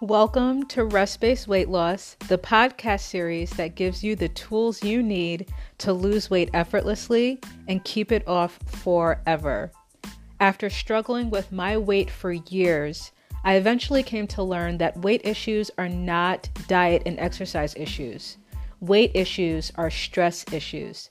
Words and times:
Welcome 0.00 0.66
to 0.66 0.84
Rest 0.84 1.20
Based 1.20 1.48
Weight 1.48 1.68
Loss, 1.68 2.18
the 2.28 2.38
podcast 2.38 3.00
series 3.00 3.50
that 3.54 3.74
gives 3.74 4.04
you 4.04 4.14
the 4.14 4.28
tools 4.28 4.84
you 4.84 5.02
need 5.02 5.52
to 5.78 5.92
lose 5.92 6.30
weight 6.30 6.50
effortlessly 6.54 7.40
and 7.66 7.82
keep 7.82 8.12
it 8.12 8.26
off 8.28 8.60
forever. 8.64 9.72
After 10.38 10.70
struggling 10.70 11.30
with 11.30 11.50
my 11.50 11.76
weight 11.76 12.12
for 12.12 12.30
years, 12.30 13.10
I 13.42 13.54
eventually 13.54 14.04
came 14.04 14.28
to 14.28 14.42
learn 14.44 14.78
that 14.78 14.96
weight 14.98 15.22
issues 15.24 15.68
are 15.78 15.88
not 15.88 16.48
diet 16.68 17.02
and 17.04 17.18
exercise 17.18 17.74
issues. 17.74 18.36
Weight 18.78 19.10
issues 19.14 19.72
are 19.74 19.90
stress 19.90 20.44
issues. 20.52 21.10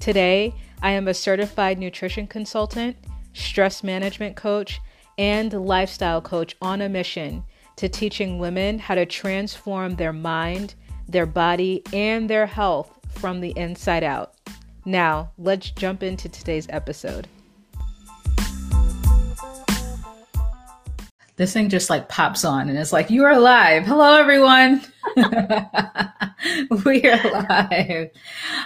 Today, 0.00 0.54
I 0.80 0.92
am 0.92 1.06
a 1.06 1.12
certified 1.12 1.78
nutrition 1.78 2.26
consultant, 2.26 2.96
stress 3.34 3.84
management 3.84 4.36
coach, 4.36 4.80
and 5.18 5.52
lifestyle 5.52 6.22
coach 6.22 6.56
on 6.62 6.80
a 6.80 6.88
mission 6.88 7.44
to 7.76 7.88
teaching 7.88 8.38
women 8.38 8.78
how 8.78 8.94
to 8.94 9.06
transform 9.06 9.96
their 9.96 10.12
mind, 10.12 10.74
their 11.08 11.26
body, 11.26 11.82
and 11.92 12.28
their 12.28 12.46
health 12.46 12.98
from 13.10 13.40
the 13.40 13.52
inside 13.56 14.04
out. 14.04 14.34
Now, 14.84 15.30
let's 15.38 15.70
jump 15.70 16.02
into 16.02 16.28
today's 16.28 16.66
episode. 16.70 17.28
This 21.36 21.52
thing 21.52 21.68
just 21.68 21.88
like 21.88 22.08
pops 22.08 22.44
on 22.44 22.68
and 22.68 22.78
it's 22.78 22.92
like, 22.92 23.10
You 23.10 23.24
are 23.24 23.38
live. 23.38 23.84
Hello, 23.84 24.18
everyone. 24.18 24.82
we 26.84 27.02
are 27.04 27.46
live. 27.48 28.10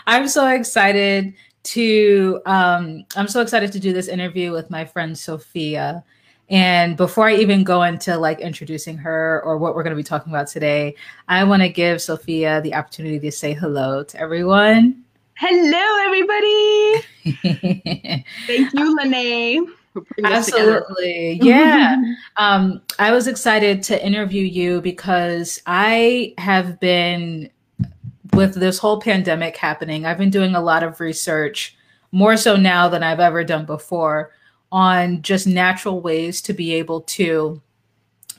I'm 0.07 0.27
so 0.27 0.49
excited 0.49 1.35
to 1.65 2.41
um, 2.47 3.05
I'm 3.17 3.29
so 3.29 3.41
excited 3.41 3.73
to 3.73 3.81
do 3.81 3.93
this 3.93 4.09
interview 4.09 4.53
with 4.53 4.71
my 4.71 4.85
friend 4.85 5.17
Sophia. 5.19 6.05
And 6.49 6.97
before 6.97 7.27
I 7.27 7.35
even 7.37 7.65
go 7.65 7.83
into 7.83 8.17
like 8.17 8.41
introducing 8.41 8.97
her 8.99 9.43
or 9.45 9.59
what 9.59 9.75
we're 9.75 9.83
going 9.83 9.97
to 9.97 9.97
be 9.97 10.05
talking 10.05 10.33
about 10.33 10.47
today, 10.47 10.95
I 11.29 11.43
want 11.45 11.63
to 11.63 11.69
give 11.69 12.01
Sophia 12.01 12.61
the 12.61 12.75
opportunity 12.75 13.19
to 13.19 13.33
say 13.33 13.53
hello 13.53 14.05
to 14.05 14.21
everyone. 14.21 15.03
Hello, 15.35 16.05
everybody. 16.07 17.05
Thank 18.47 18.73
you, 18.73 18.97
Lene. 18.97 19.67
Absolutely. 20.25 21.41
Yeah. 21.43 21.97
um, 22.37 22.81
I 22.99 23.11
was 23.11 23.27
excited 23.27 23.83
to 23.85 24.05
interview 24.05 24.43
you 24.43 24.81
because 24.81 25.61
I 25.67 26.35
have 26.39 26.79
been, 26.81 27.51
with 28.33 28.55
this 28.55 28.79
whole 28.79 29.01
pandemic 29.01 29.57
happening, 29.57 30.07
I've 30.07 30.19
been 30.19 30.31
doing 30.31 30.55
a 30.55 30.61
lot 30.61 30.83
of 30.83 31.01
research, 31.01 31.77
more 32.13 32.37
so 32.37 32.57
now 32.57 32.89
than 32.89 33.03
I've 33.03 33.21
ever 33.21 33.45
done 33.45 33.67
before, 33.67 34.33
on 34.73 35.23
just 35.23 35.47
natural 35.47 36.01
ways 36.01 36.43
to 36.43 36.53
be 36.53 36.75
able 36.75 37.03
to 37.03 37.61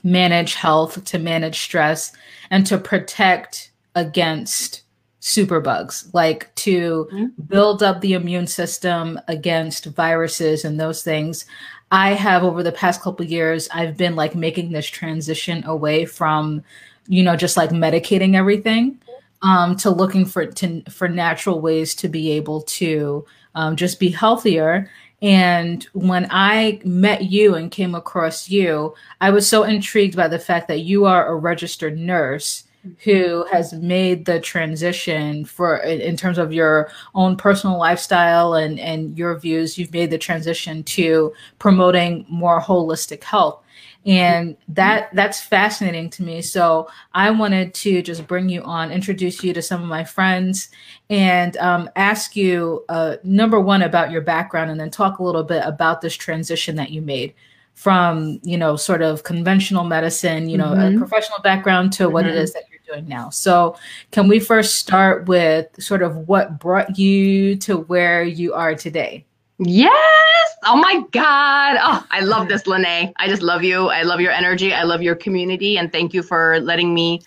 manage 0.02 0.54
health, 0.54 1.04
to 1.04 1.18
manage 1.18 1.60
stress, 1.60 2.12
and 2.50 2.66
to 2.66 2.78
protect 2.78 3.70
against 3.94 4.82
superbugs, 5.20 6.12
like 6.14 6.54
to 6.54 7.08
mm-hmm. 7.12 7.26
build 7.48 7.82
up 7.82 8.00
the 8.00 8.14
immune 8.14 8.46
system 8.46 9.20
against 9.28 9.86
viruses 9.86 10.64
and 10.64 10.78
those 10.78 11.02
things. 11.02 11.44
I 11.90 12.12
have 12.14 12.44
over 12.44 12.62
the 12.62 12.72
past 12.72 13.00
couple 13.00 13.24
years, 13.26 13.68
I've 13.72 13.96
been 13.96 14.14
like 14.14 14.34
making 14.34 14.72
this 14.72 14.86
transition 14.86 15.64
away 15.64 16.04
from, 16.04 16.62
you 17.08 17.22
know, 17.22 17.34
just 17.34 17.56
like 17.56 17.70
medicating 17.70 18.34
everything 18.34 18.98
um, 19.42 19.76
to 19.76 19.90
looking 19.90 20.24
for 20.24 20.46
to, 20.46 20.82
for 20.90 21.08
natural 21.08 21.60
ways 21.60 21.94
to 21.96 22.08
be 22.08 22.30
able 22.32 22.62
to 22.62 23.24
um, 23.54 23.76
just 23.76 23.98
be 23.98 24.10
healthier 24.10 24.90
and 25.20 25.82
when 25.94 26.28
I 26.30 26.80
met 26.84 27.24
you 27.24 27.54
and 27.56 27.70
came 27.70 27.94
across 27.94 28.48
you, 28.48 28.94
I 29.20 29.30
was 29.30 29.48
so 29.48 29.64
intrigued 29.64 30.16
by 30.16 30.28
the 30.28 30.38
fact 30.38 30.68
that 30.68 30.80
you 30.80 31.06
are 31.06 31.26
a 31.26 31.34
registered 31.34 31.98
nurse 31.98 32.64
who 33.02 33.44
has 33.50 33.72
made 33.72 34.24
the 34.24 34.38
transition 34.40 35.44
for 35.44 35.78
in 35.78 36.16
terms 36.16 36.38
of 36.38 36.52
your 36.52 36.90
own 37.14 37.36
personal 37.36 37.76
lifestyle 37.76 38.54
and 38.54 38.78
and 38.78 39.18
your 39.18 39.36
views 39.38 39.76
you've 39.76 39.92
made 39.92 40.10
the 40.10 40.16
transition 40.16 40.82
to 40.84 41.32
promoting 41.58 42.24
more 42.28 42.60
holistic 42.60 43.24
health 43.24 43.62
and 44.08 44.56
that 44.68 45.10
that's 45.14 45.40
fascinating 45.40 46.08
to 46.08 46.22
me 46.22 46.40
so 46.40 46.88
i 47.12 47.30
wanted 47.30 47.74
to 47.74 48.00
just 48.00 48.26
bring 48.26 48.48
you 48.48 48.62
on 48.62 48.90
introduce 48.90 49.44
you 49.44 49.52
to 49.52 49.60
some 49.60 49.82
of 49.82 49.88
my 49.88 50.02
friends 50.02 50.70
and 51.10 51.56
um, 51.58 51.88
ask 51.94 52.34
you 52.34 52.84
uh, 52.88 53.16
number 53.22 53.60
one 53.60 53.82
about 53.82 54.10
your 54.10 54.22
background 54.22 54.70
and 54.70 54.80
then 54.80 54.90
talk 54.90 55.18
a 55.18 55.22
little 55.22 55.44
bit 55.44 55.62
about 55.64 56.00
this 56.00 56.14
transition 56.14 56.74
that 56.74 56.90
you 56.90 57.02
made 57.02 57.34
from 57.74 58.40
you 58.42 58.56
know 58.56 58.76
sort 58.76 59.02
of 59.02 59.22
conventional 59.22 59.84
medicine 59.84 60.48
you 60.48 60.56
know 60.56 60.72
mm-hmm. 60.72 60.96
a 60.96 60.98
professional 60.98 61.38
background 61.40 61.92
to 61.92 62.04
mm-hmm. 62.04 62.14
what 62.14 62.26
it 62.26 62.30
mm-hmm. 62.30 62.52
that 62.52 62.64
you're 62.70 62.96
doing 62.96 63.06
now 63.06 63.28
so 63.28 63.76
can 64.10 64.26
we 64.26 64.40
first 64.40 64.76
start 64.76 65.28
with 65.28 65.68
sort 65.78 66.02
of 66.02 66.28
what 66.28 66.58
brought 66.58 66.98
you 66.98 67.54
to 67.56 67.78
where 67.82 68.24
you 68.24 68.54
are 68.54 68.74
today 68.74 69.24
Yes. 69.58 70.56
Oh 70.64 70.76
my 70.76 71.02
God. 71.10 71.76
Oh, 71.80 72.06
I 72.10 72.20
love 72.20 72.48
this, 72.48 72.66
Lene. 72.66 73.12
I 73.16 73.28
just 73.28 73.42
love 73.42 73.64
you. 73.64 73.88
I 73.88 74.02
love 74.02 74.20
your 74.20 74.32
energy. 74.32 74.72
I 74.72 74.84
love 74.84 75.02
your 75.02 75.14
community. 75.14 75.78
And 75.78 75.90
thank 75.90 76.14
you 76.14 76.22
for 76.22 76.60
letting 76.60 76.94
me 76.94 77.20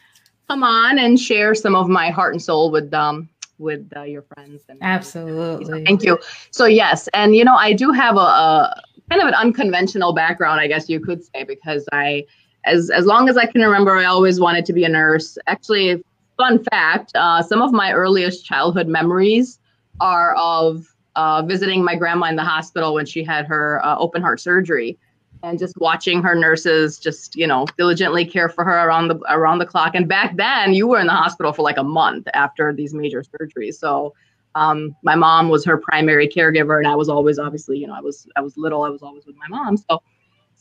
come 0.47 0.64
on 0.64 0.97
and 1.00 1.20
share 1.20 1.56
some 1.56 1.75
of 1.75 1.88
my 1.88 2.09
heart 2.09 2.34
and 2.34 2.41
soul 2.41 2.72
with 2.72 2.94
um 2.94 3.30
with 3.58 3.88
uh, 3.96 4.03
your 4.03 4.22
friends. 4.22 4.64
And 4.70 4.80
Absolutely. 4.81 5.66
So 5.66 5.84
thank 5.86 6.03
you. 6.03 6.20
So 6.52 6.66
yes, 6.66 7.08
and 7.14 7.36
you 7.36 7.44
know 7.44 7.56
I 7.56 7.74
do 7.74 7.91
have 7.91 8.16
a, 8.16 8.20
a 8.20 8.81
kind 9.09 9.22
of 9.22 9.28
an 9.28 9.34
unconventional 9.34 10.14
background, 10.14 10.62
I 10.62 10.68
guess 10.68 10.88
you 10.88 11.00
could 11.00 11.24
say, 11.24 11.44
because 11.44 11.86
I, 11.91 12.25
as 12.66 12.90
as 12.90 13.06
long 13.06 13.28
as 13.28 13.38
I 13.38 13.46
can 13.46 13.62
remember, 13.62 13.97
I 13.97 14.06
always 14.06 14.40
wanted 14.40 14.66
to 14.66 14.74
be 14.74 14.84
a 14.86 14.90
nurse. 14.90 15.38
Actually, 15.47 16.03
fun 16.38 16.64
fact: 16.72 17.12
uh, 17.16 17.41
some 17.41 17.62
of 17.62 17.72
my 17.74 17.91
earliest 17.91 18.46
childhood 18.46 18.88
memories 18.88 19.59
are 20.00 20.34
of 20.36 20.86
uh, 21.16 21.41
visiting 21.41 21.83
my 21.83 21.95
grandma 21.95 22.27
in 22.27 22.35
the 22.35 22.44
hospital 22.44 22.94
when 22.94 23.05
she 23.05 23.23
had 23.23 23.45
her 23.45 23.83
uh, 23.85 23.97
open 23.97 24.22
heart 24.22 24.39
surgery 24.39 24.97
and 25.44 25.57
just 25.57 25.75
watching 25.77 26.22
her 26.22 26.35
nurses 26.35 26.99
just 26.99 27.35
you 27.35 27.47
know 27.47 27.66
diligently 27.77 28.25
care 28.25 28.49
for 28.49 28.63
her 28.63 28.88
around 28.88 29.07
the 29.07 29.19
around 29.29 29.59
the 29.59 29.66
clock. 29.66 29.95
And 29.95 30.07
back 30.07 30.35
then 30.38 30.73
you 30.73 30.88
were 30.88 30.99
in 30.99 31.07
the 31.07 31.13
hospital 31.13 31.51
for 31.53 31.63
like 31.63 31.77
a 31.77 31.83
month 31.83 32.27
after 32.33 32.73
these 32.73 32.94
major 32.94 33.23
surgeries. 33.23 33.75
So 33.75 34.13
um, 34.55 34.95
my 35.01 35.16
mom 35.16 35.49
was 35.49 35.63
her 35.66 35.77
primary 35.77 36.27
caregiver 36.27 36.77
and 36.77 36.85
i 36.85 36.94
was 36.94 37.07
always 37.07 37.39
obviously 37.39 37.78
you 37.78 37.88
know 37.88 37.93
i 37.93 38.01
was 38.01 38.28
i 38.35 38.41
was 38.41 38.57
little 38.57 38.83
i 38.83 38.89
was 38.89 39.01
always 39.01 39.25
with 39.25 39.35
my 39.38 39.47
mom. 39.47 39.78
So 39.78 40.01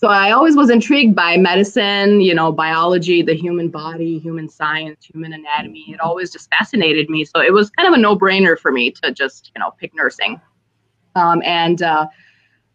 so 0.01 0.09
i 0.09 0.31
always 0.31 0.57
was 0.57 0.71
intrigued 0.71 1.15
by 1.15 1.37
medicine 1.37 2.23
you 2.23 2.35
know 2.35 2.51
biology 2.51 3.21
the 3.21 3.35
human 3.35 3.69
body 3.69 4.19
human 4.19 4.49
science 4.49 5.05
human 5.05 5.33
anatomy. 5.33 5.85
It 5.89 6.01
always 6.01 6.31
just 6.31 6.49
fascinated 6.51 7.11
me. 7.11 7.25
So 7.25 7.41
it 7.41 7.53
was 7.53 7.71
kind 7.71 7.87
of 7.87 7.95
a 7.95 7.99
no-brainer 7.99 8.59
for 8.59 8.73
me 8.73 8.91
to 9.03 9.13
just 9.13 9.51
you 9.55 9.61
know 9.61 9.73
pick 9.79 9.95
nursing. 9.95 10.41
Um, 11.17 11.43
and 11.45 11.83
uh, 11.83 12.07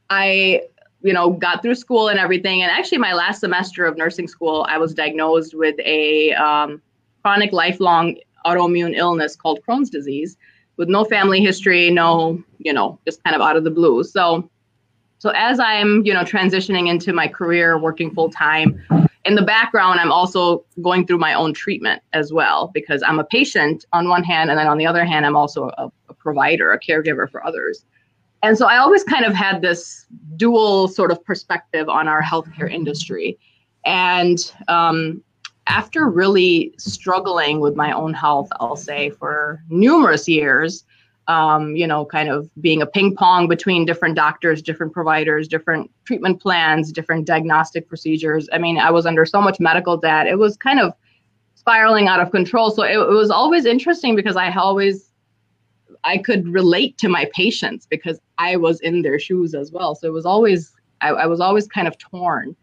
i 0.09 0.61
you 1.01 1.13
know 1.13 1.31
got 1.31 1.61
through 1.61 1.75
school 1.75 2.09
and 2.09 2.19
everything. 2.19 2.61
And 2.61 2.71
actually 2.71 2.99
my 2.99 3.13
last 3.13 3.39
semester 3.39 3.85
of 3.85 3.97
nursing 3.97 4.27
school 4.27 4.65
i 4.69 4.77
was 4.77 4.93
diagnosed 4.93 5.55
with 5.55 5.75
a 5.79 6.33
um, 6.33 6.81
chronic 7.23 7.51
lifelong 7.51 8.17
autoimmune 8.45 8.95
illness 8.95 9.35
called 9.35 9.59
crohn's 9.67 9.89
disease 9.89 10.37
with 10.77 10.89
no 10.89 11.03
family 11.03 11.41
history 11.41 11.89
no 11.89 12.43
you 12.59 12.73
know 12.73 12.99
just 13.05 13.23
kind 13.23 13.35
of 13.35 13.41
out 13.41 13.57
of 13.57 13.63
the 13.63 13.71
blue. 13.71 14.03
So 14.03 14.47
so 15.17 15.31
as 15.35 15.59
I'm, 15.59 16.05
you 16.05 16.13
know, 16.13 16.23
transitioning 16.23 16.89
into 16.89 17.13
my 17.13 17.27
career, 17.27 17.77
working 17.77 18.13
full 18.13 18.29
time, 18.29 18.81
in 19.25 19.33
the 19.33 19.41
background, 19.41 19.99
I'm 19.99 20.11
also 20.11 20.63
going 20.81 21.07
through 21.07 21.17
my 21.17 21.33
own 21.33 21.53
treatment 21.53 22.03
as 22.13 22.31
well 22.31 22.69
because 22.73 23.01
I'm 23.01 23.19
a 23.19 23.23
patient 23.23 23.85
on 23.91 24.07
one 24.07 24.23
hand, 24.23 24.49
and 24.49 24.59
then 24.59 24.67
on 24.67 24.77
the 24.77 24.85
other 24.85 25.03
hand, 25.03 25.25
I'm 25.25 25.35
also 25.35 25.71
a, 25.77 25.91
a 26.09 26.13
provider, 26.13 26.71
a 26.71 26.79
caregiver 26.79 27.29
for 27.29 27.45
others. 27.45 27.85
And 28.43 28.55
so 28.57 28.67
I 28.67 28.77
always 28.77 29.03
kind 29.03 29.25
of 29.25 29.33
had 29.33 29.61
this 29.61 30.05
dual 30.35 30.87
sort 30.87 31.09
of 31.09 31.23
perspective 31.25 31.89
on 31.89 32.07
our 32.07 32.21
healthcare 32.21 32.71
industry. 32.71 33.39
And 33.83 34.53
um, 34.67 35.23
after 35.65 36.07
really 36.07 36.75
struggling 36.77 37.59
with 37.59 37.75
my 37.75 37.91
own 37.91 38.13
health, 38.13 38.49
I'll 38.59 38.75
say, 38.75 39.09
for 39.09 39.63
numerous 39.69 40.27
years, 40.27 40.83
um, 41.27 41.75
you 41.75 41.87
know, 41.87 42.05
kind 42.05 42.29
of 42.29 42.49
being 42.61 42.81
a 42.81 42.85
ping 42.85 43.15
pong 43.15 43.47
between 43.47 43.85
different 43.85 44.15
doctors, 44.15 44.61
different 44.61 44.93
providers, 44.93 45.47
different 45.47 45.89
treatment 46.05 46.41
plans, 46.41 46.91
different 46.91 47.25
diagnostic 47.25 47.87
procedures. 47.87 48.47
I 48.53 48.59
mean, 48.59 48.77
I 48.77 48.91
was 48.91 49.05
under 49.05 49.25
so 49.25 49.41
much 49.41 49.59
medical 49.59 49.97
debt. 49.97 50.27
It 50.27 50.37
was 50.37 50.55
kind 50.55 50.79
of 50.79 50.93
spiraling 51.55 52.07
out 52.07 52.19
of 52.19 52.31
control. 52.31 52.69
So 52.69 52.83
it, 52.83 52.97
it 52.97 53.09
was 53.09 53.31
always 53.31 53.65
interesting 53.65 54.15
because 54.15 54.35
I 54.35 54.53
always 54.53 55.11
I 56.03 56.19
could 56.19 56.47
relate 56.47 56.99
to 56.99 57.09
my 57.09 57.27
patients 57.33 57.87
because 57.87 58.19
I 58.37 58.57
was 58.57 58.79
in 58.81 59.01
their 59.01 59.17
shoes 59.17 59.55
as 59.55 59.71
well. 59.71 59.95
So 59.95 60.07
it 60.07 60.11
was 60.11 60.25
always 60.25 60.73
I, 61.01 61.09
I 61.09 61.25
was 61.25 61.39
always 61.39 61.67
kind 61.67 61.87
of 61.87 61.97
torn. 61.97 62.55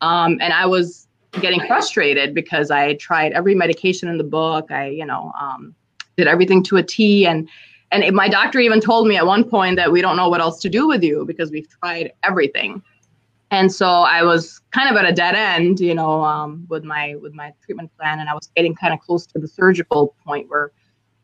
Um, 0.00 0.38
and 0.40 0.52
I 0.52 0.66
was 0.66 1.06
getting 1.40 1.60
frustrated 1.66 2.34
because 2.34 2.70
I 2.70 2.94
tried 2.94 3.32
every 3.32 3.54
medication 3.54 4.08
in 4.08 4.18
the 4.18 4.24
book. 4.24 4.70
I, 4.70 4.86
you 4.88 5.04
know, 5.04 5.32
um, 5.40 5.74
did 6.16 6.26
everything 6.26 6.62
to 6.64 6.76
a 6.76 6.82
T 6.82 7.26
and 7.26 7.48
and 7.90 8.14
my 8.14 8.28
doctor 8.28 8.60
even 8.60 8.80
told 8.80 9.06
me 9.08 9.16
at 9.16 9.26
one 9.26 9.44
point 9.44 9.76
that 9.76 9.90
we 9.90 10.00
don't 10.02 10.16
know 10.16 10.28
what 10.28 10.40
else 10.40 10.60
to 10.60 10.68
do 10.68 10.86
with 10.86 11.02
you 11.02 11.24
because 11.24 11.50
we've 11.50 11.68
tried 11.80 12.12
everything. 12.22 12.82
and 13.50 13.72
so 13.72 13.86
I 13.86 14.22
was 14.22 14.60
kind 14.72 14.90
of 14.90 14.96
at 15.02 15.10
a 15.10 15.12
dead 15.12 15.34
end, 15.34 15.80
you 15.80 15.94
know, 15.94 16.22
um, 16.22 16.66
with 16.68 16.84
my 16.84 17.14
with 17.16 17.32
my 17.32 17.52
treatment 17.64 17.90
plan, 17.96 18.20
and 18.20 18.28
I 18.28 18.34
was 18.34 18.50
getting 18.54 18.74
kind 18.74 18.92
of 18.92 19.00
close 19.00 19.26
to 19.26 19.38
the 19.38 19.48
surgical 19.48 20.14
point 20.24 20.48
where, 20.50 20.70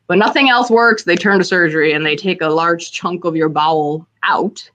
when 0.06 0.18
nothing 0.18 0.48
else 0.48 0.70
works, 0.70 1.04
they 1.04 1.16
turn 1.16 1.38
to 1.38 1.44
surgery 1.44 1.92
and 1.92 2.04
they 2.04 2.16
take 2.16 2.40
a 2.40 2.48
large 2.48 2.92
chunk 2.92 3.24
of 3.24 3.36
your 3.36 3.48
bowel 3.48 4.06
out. 4.22 4.70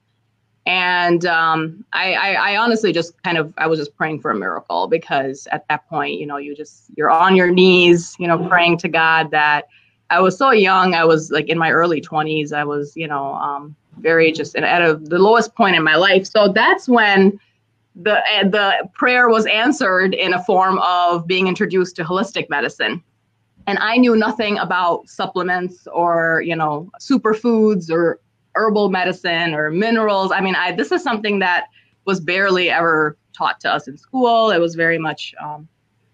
And 0.66 1.24
um, 1.26 1.84
I, 1.92 2.14
I, 2.14 2.32
I 2.52 2.56
honestly 2.56 2.92
just 2.92 3.20
kind 3.22 3.38
of 3.38 3.52
I 3.56 3.66
was 3.66 3.78
just 3.78 3.96
praying 3.96 4.20
for 4.20 4.30
a 4.30 4.34
miracle 4.34 4.86
because 4.86 5.48
at 5.50 5.66
that 5.68 5.88
point, 5.88 6.20
you 6.20 6.26
know, 6.26 6.36
you 6.36 6.54
just 6.54 6.84
you're 6.96 7.10
on 7.10 7.34
your 7.34 7.50
knees, 7.50 8.14
you 8.20 8.28
know, 8.28 8.46
praying 8.48 8.78
to 8.78 8.88
God 8.88 9.30
that 9.32 9.68
I 10.10 10.20
was 10.20 10.36
so 10.36 10.50
young. 10.50 10.94
I 10.94 11.04
was 11.04 11.30
like 11.30 11.48
in 11.48 11.56
my 11.56 11.70
early 11.70 12.00
20s. 12.00 12.52
I 12.52 12.64
was, 12.64 12.96
you 12.96 13.06
know, 13.06 13.34
um, 13.34 13.76
very 13.98 14.32
just 14.32 14.56
at 14.56 14.82
a, 14.82 14.96
the 14.96 15.18
lowest 15.18 15.54
point 15.54 15.76
in 15.76 15.84
my 15.84 15.94
life. 15.94 16.26
So 16.26 16.48
that's 16.48 16.88
when 16.88 17.38
the 17.94 18.20
the 18.44 18.88
prayer 18.94 19.28
was 19.28 19.46
answered 19.46 20.14
in 20.14 20.34
a 20.34 20.42
form 20.44 20.78
of 20.78 21.26
being 21.26 21.46
introduced 21.46 21.96
to 21.96 22.04
holistic 22.04 22.50
medicine. 22.50 23.02
And 23.66 23.78
I 23.78 23.98
knew 23.98 24.16
nothing 24.16 24.58
about 24.58 25.08
supplements 25.08 25.86
or, 25.92 26.42
you 26.44 26.56
know, 26.56 26.90
superfoods 27.00 27.90
or 27.90 28.20
herbal 28.54 28.90
medicine 28.90 29.54
or 29.54 29.70
minerals. 29.70 30.32
I 30.32 30.40
mean, 30.40 30.56
I 30.56 30.72
this 30.72 30.90
is 30.92 31.02
something 31.02 31.38
that 31.40 31.66
was 32.04 32.20
barely 32.20 32.70
ever 32.70 33.16
taught 33.36 33.60
to 33.60 33.72
us 33.72 33.86
in 33.86 33.96
school. 33.96 34.50
It 34.50 34.58
was 34.58 34.74
very 34.74 34.98
much 34.98 35.34
um, 35.40 35.68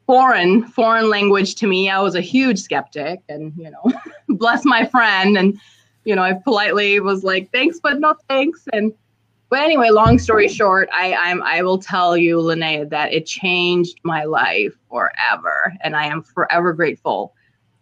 foreign 0.06 0.64
foreign 0.64 1.10
language 1.10 1.56
to 1.56 1.66
me. 1.66 1.90
I 1.90 2.00
was 2.00 2.14
a 2.14 2.20
huge 2.20 2.58
skeptic, 2.58 3.20
and 3.28 3.52
you 3.56 3.70
know, 3.70 3.92
bless 4.28 4.64
my 4.64 4.86
friend, 4.86 5.36
and 5.36 5.60
you 6.04 6.14
know, 6.14 6.22
I 6.22 6.34
politely 6.34 7.00
was 7.00 7.24
like, 7.24 7.50
thanks, 7.52 7.80
but 7.82 8.00
no 8.00 8.14
thanks. 8.28 8.64
And 8.72 8.92
but 9.48 9.60
anyway, 9.60 9.90
long 9.90 10.18
story 10.18 10.48
short, 10.48 10.88
I 10.92 11.14
I'm 11.14 11.42
I 11.42 11.62
will 11.62 11.78
tell 11.78 12.16
you, 12.16 12.38
Linnea, 12.38 12.88
that 12.90 13.12
it 13.12 13.26
changed 13.26 14.00
my 14.04 14.24
life 14.24 14.74
forever, 14.88 15.72
and 15.82 15.96
I 15.96 16.06
am 16.06 16.22
forever 16.22 16.72
grateful 16.72 17.34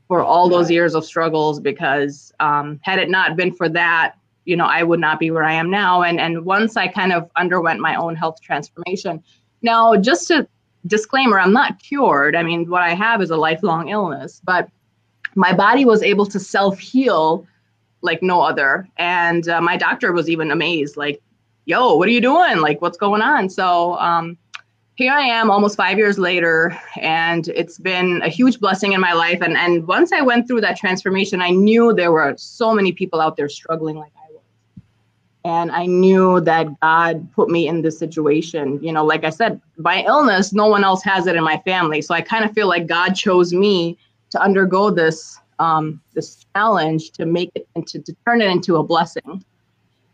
for 0.08 0.22
all 0.22 0.48
those 0.48 0.70
years 0.70 0.94
of 0.94 1.04
struggles 1.04 1.60
because 1.60 2.32
um, 2.38 2.78
had 2.82 2.98
it 2.98 3.08
not 3.08 3.36
been 3.36 3.52
for 3.54 3.70
that, 3.70 4.14
you 4.44 4.54
know, 4.54 4.66
I 4.66 4.82
would 4.82 5.00
not 5.00 5.18
be 5.18 5.30
where 5.30 5.44
I 5.44 5.54
am 5.54 5.70
now. 5.70 6.02
And 6.02 6.20
and 6.20 6.44
once 6.44 6.76
I 6.76 6.88
kind 6.88 7.12
of 7.12 7.30
underwent 7.36 7.80
my 7.80 7.94
own 7.94 8.16
health 8.16 8.40
transformation. 8.40 9.22
Now, 9.62 9.96
just 9.96 10.28
to 10.28 10.46
disclaimer, 10.86 11.38
I'm 11.38 11.52
not 11.52 11.78
cured. 11.78 12.36
I 12.36 12.42
mean, 12.42 12.68
what 12.68 12.82
I 12.82 12.94
have 12.94 13.22
is 13.22 13.30
a 13.30 13.36
lifelong 13.36 13.88
illness, 13.88 14.40
but 14.44 14.68
my 15.34 15.52
body 15.52 15.84
was 15.84 16.02
able 16.02 16.26
to 16.26 16.38
self 16.38 16.78
heal 16.78 17.46
like 18.02 18.22
no 18.22 18.42
other. 18.42 18.88
And 18.96 19.48
uh, 19.48 19.60
my 19.60 19.76
doctor 19.76 20.12
was 20.12 20.28
even 20.28 20.50
amazed, 20.50 20.96
like, 20.96 21.20
yo, 21.64 21.96
what 21.96 22.06
are 22.08 22.12
you 22.12 22.20
doing? 22.20 22.58
Like, 22.58 22.82
what's 22.82 22.98
going 22.98 23.22
on? 23.22 23.48
So 23.48 23.98
um, 23.98 24.36
here 24.96 25.12
I 25.12 25.22
am 25.22 25.50
almost 25.50 25.76
five 25.76 25.98
years 25.98 26.18
later, 26.18 26.78
and 27.00 27.48
it's 27.48 27.78
been 27.78 28.20
a 28.22 28.28
huge 28.28 28.60
blessing 28.60 28.92
in 28.92 29.00
my 29.00 29.12
life. 29.12 29.40
And, 29.40 29.56
and 29.56 29.86
once 29.88 30.12
I 30.12 30.20
went 30.20 30.46
through 30.46 30.60
that 30.60 30.76
transformation, 30.76 31.40
I 31.40 31.50
knew 31.50 31.92
there 31.92 32.12
were 32.12 32.34
so 32.36 32.74
many 32.74 32.92
people 32.92 33.20
out 33.20 33.36
there 33.36 33.48
struggling 33.48 33.96
like 33.96 34.12
I. 34.16 34.23
And 35.44 35.70
I 35.70 35.84
knew 35.84 36.40
that 36.40 36.68
God 36.80 37.30
put 37.32 37.50
me 37.50 37.68
in 37.68 37.82
this 37.82 37.98
situation. 37.98 38.82
You 38.82 38.92
know, 38.92 39.04
like 39.04 39.24
I 39.24 39.30
said, 39.30 39.60
by 39.78 40.02
illness, 40.02 40.54
no 40.54 40.66
one 40.66 40.84
else 40.84 41.02
has 41.02 41.26
it 41.26 41.36
in 41.36 41.44
my 41.44 41.58
family. 41.66 42.00
So 42.00 42.14
I 42.14 42.22
kind 42.22 42.44
of 42.44 42.52
feel 42.52 42.66
like 42.66 42.86
God 42.86 43.12
chose 43.12 43.52
me 43.52 43.98
to 44.30 44.40
undergo 44.40 44.90
this 44.90 45.38
um, 45.58 46.00
this 46.14 46.44
challenge 46.54 47.10
to 47.12 47.26
make 47.26 47.50
it 47.54 47.68
and 47.76 47.86
to, 47.86 48.02
turn 48.26 48.40
it 48.40 48.50
into 48.50 48.76
a 48.76 48.82
blessing 48.82 49.44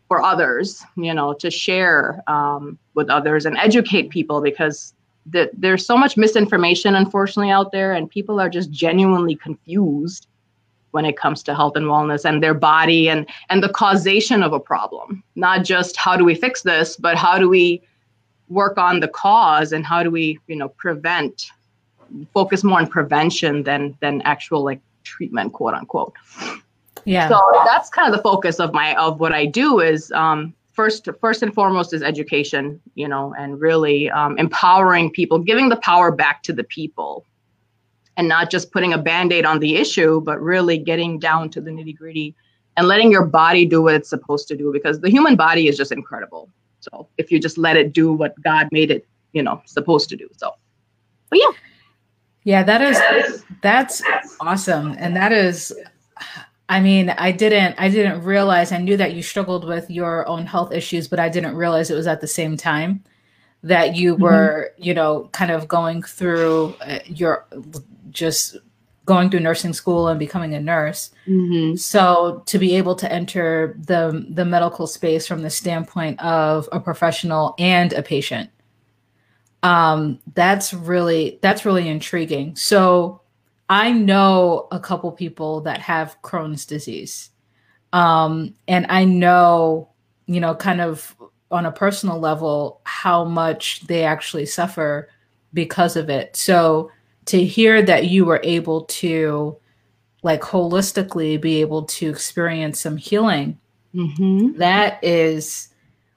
for 0.07 0.21
others, 0.21 0.83
you 0.97 1.13
know, 1.13 1.33
to 1.33 1.49
share 1.49 2.21
um, 2.27 2.77
with 2.93 3.09
others 3.09 3.45
and 3.45 3.57
educate 3.57 4.09
people 4.09 4.41
because 4.41 4.93
the, 5.25 5.49
there's 5.53 5.85
so 5.85 5.97
much 5.97 6.17
misinformation, 6.17 6.95
unfortunately, 6.95 7.51
out 7.51 7.71
there, 7.71 7.93
and 7.93 8.09
people 8.09 8.39
are 8.39 8.49
just 8.49 8.71
genuinely 8.71 9.35
confused 9.35 10.27
when 10.91 11.05
it 11.05 11.17
comes 11.17 11.41
to 11.43 11.55
health 11.55 11.75
and 11.75 11.85
wellness 11.85 12.25
and 12.25 12.41
their 12.41 12.53
body 12.53 13.09
and 13.09 13.25
and 13.49 13.63
the 13.63 13.69
causation 13.69 14.43
of 14.43 14.53
a 14.53 14.59
problem 14.59 15.23
not 15.35 15.63
just 15.63 15.95
how 15.97 16.15
do 16.15 16.23
we 16.23 16.35
fix 16.35 16.61
this 16.61 16.95
but 16.95 17.17
how 17.17 17.37
do 17.37 17.49
we 17.49 17.81
work 18.49 18.77
on 18.77 18.99
the 18.99 19.07
cause 19.07 19.71
and 19.71 19.85
how 19.85 20.03
do 20.03 20.11
we 20.11 20.39
you 20.47 20.55
know 20.55 20.69
prevent 20.69 21.51
focus 22.33 22.63
more 22.63 22.79
on 22.79 22.87
prevention 22.87 23.63
than 23.63 23.97
than 24.01 24.21
actual 24.23 24.63
like 24.63 24.81
treatment, 25.03 25.53
quote 25.53 25.73
unquote. 25.73 26.13
Yeah. 27.05 27.29
So 27.29 27.41
that's 27.65 27.89
kind 27.89 28.11
of 28.11 28.15
the 28.15 28.21
focus 28.21 28.59
of 28.59 28.73
my 28.73 28.95
of 28.95 29.19
what 29.19 29.33
I 29.33 29.45
do 29.45 29.79
is 29.79 30.11
um, 30.11 30.53
first 30.73 31.07
first 31.19 31.41
and 31.41 31.53
foremost 31.53 31.93
is 31.93 32.03
education, 32.03 32.79
you 32.95 33.07
know, 33.07 33.33
and 33.37 33.59
really 33.59 34.09
um, 34.11 34.37
empowering 34.37 35.11
people, 35.11 35.39
giving 35.39 35.69
the 35.69 35.77
power 35.77 36.11
back 36.11 36.43
to 36.43 36.53
the 36.53 36.63
people, 36.63 37.25
and 38.17 38.27
not 38.27 38.51
just 38.51 38.71
putting 38.71 38.93
a 38.93 38.97
band-aid 38.97 39.45
on 39.45 39.59
the 39.59 39.75
issue, 39.75 40.21
but 40.21 40.41
really 40.41 40.77
getting 40.77 41.19
down 41.19 41.49
to 41.49 41.61
the 41.61 41.71
nitty 41.71 41.97
gritty 41.97 42.35
and 42.77 42.87
letting 42.87 43.11
your 43.11 43.25
body 43.25 43.65
do 43.65 43.81
what 43.81 43.95
it's 43.95 44.09
supposed 44.09 44.47
to 44.47 44.55
do 44.55 44.71
because 44.71 44.99
the 44.99 45.09
human 45.09 45.35
body 45.35 45.67
is 45.67 45.77
just 45.77 45.91
incredible. 45.91 46.49
So 46.79 47.07
if 47.17 47.31
you 47.31 47.39
just 47.39 47.57
let 47.57 47.77
it 47.77 47.93
do 47.93 48.11
what 48.11 48.33
God 48.41 48.67
made 48.71 48.91
it, 48.91 49.07
you 49.33 49.43
know, 49.43 49.61
supposed 49.65 50.09
to 50.09 50.15
do. 50.15 50.27
So, 50.37 50.51
but 51.29 51.39
yeah. 51.39 51.51
Yeah, 52.43 52.63
that 52.63 52.81
is 52.81 53.43
that's 53.61 54.01
awesome. 54.39 54.95
And 54.97 55.15
that 55.15 55.31
is 55.31 55.71
I 56.69 56.79
mean, 56.79 57.09
I 57.09 57.31
didn't 57.31 57.75
I 57.77 57.89
didn't 57.89 58.23
realize 58.23 58.71
I 58.71 58.77
knew 58.77 58.97
that 58.97 59.13
you 59.13 59.21
struggled 59.21 59.67
with 59.67 59.89
your 59.91 60.27
own 60.27 60.45
health 60.45 60.71
issues, 60.71 61.07
but 61.07 61.19
I 61.19 61.29
didn't 61.29 61.55
realize 61.55 61.91
it 61.91 61.95
was 61.95 62.07
at 62.07 62.21
the 62.21 62.27
same 62.27 62.57
time 62.57 63.03
that 63.61 63.95
you 63.95 64.13
mm-hmm. 64.13 64.23
were, 64.23 64.71
mm-hmm. 64.71 64.83
you 64.83 64.93
know, 64.93 65.29
kind 65.33 65.51
of 65.51 65.67
going 65.67 66.01
through 66.01 66.73
uh, 66.81 66.99
your 67.05 67.45
just 68.11 68.57
going 69.05 69.29
through 69.29 69.39
nursing 69.39 69.73
school 69.73 70.07
and 70.07 70.19
becoming 70.19 70.53
a 70.53 70.59
nurse. 70.59 71.11
Mm-hmm. 71.27 71.75
So 71.75 72.43
to 72.45 72.59
be 72.59 72.75
able 72.75 72.95
to 72.95 73.11
enter 73.11 73.75
the 73.79 74.25
the 74.29 74.45
medical 74.45 74.87
space 74.87 75.25
from 75.27 75.41
the 75.41 75.49
standpoint 75.49 76.21
of 76.21 76.69
a 76.71 76.79
professional 76.79 77.55
and 77.57 77.93
a 77.93 78.03
patient 78.03 78.49
um, 79.63 80.19
that's 80.33 80.73
really 80.73 81.39
that's 81.41 81.65
really 81.65 81.87
intriguing. 81.87 82.55
So 82.55 83.21
I 83.69 83.91
know 83.91 84.67
a 84.71 84.79
couple 84.79 85.11
people 85.11 85.61
that 85.61 85.79
have 85.79 86.17
Crohn's 86.23 86.65
disease, 86.65 87.29
um, 87.93 88.55
and 88.67 88.85
I 88.89 89.05
know 89.05 89.89
you 90.25 90.39
know 90.39 90.55
kind 90.55 90.81
of 90.81 91.15
on 91.51 91.65
a 91.65 91.71
personal 91.71 92.19
level 92.19 92.81
how 92.85 93.25
much 93.25 93.81
they 93.87 94.03
actually 94.03 94.45
suffer 94.45 95.09
because 95.53 95.95
of 95.95 96.09
it. 96.09 96.35
So 96.35 96.91
to 97.25 97.43
hear 97.43 97.81
that 97.81 98.07
you 98.07 98.25
were 98.25 98.41
able 98.43 98.81
to 98.85 99.57
like 100.23 100.41
holistically 100.41 101.39
be 101.39 101.61
able 101.61 101.83
to 101.83 102.09
experience 102.09 102.79
some 102.79 102.97
healing 102.97 103.57
mm-hmm. 103.93 104.57
that 104.57 105.03
is 105.03 105.69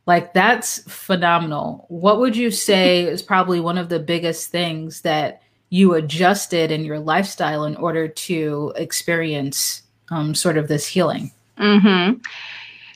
like 0.06 0.34
that's 0.34 0.80
phenomenal. 0.92 1.86
What 1.88 2.18
would 2.20 2.36
you 2.36 2.50
say 2.50 3.02
is 3.02 3.22
probably 3.22 3.60
one 3.60 3.78
of 3.78 3.88
the 3.88 3.98
biggest 3.98 4.50
things 4.50 5.00
that 5.00 5.42
you 5.70 5.94
adjusted 5.94 6.70
in 6.70 6.84
your 6.84 6.98
lifestyle 6.98 7.64
in 7.64 7.74
order 7.76 8.06
to 8.06 8.72
experience 8.76 9.82
um, 10.10 10.34
sort 10.34 10.58
of 10.58 10.68
this 10.68 10.86
healing? 10.86 11.32
Mm-hmm. 11.58 12.18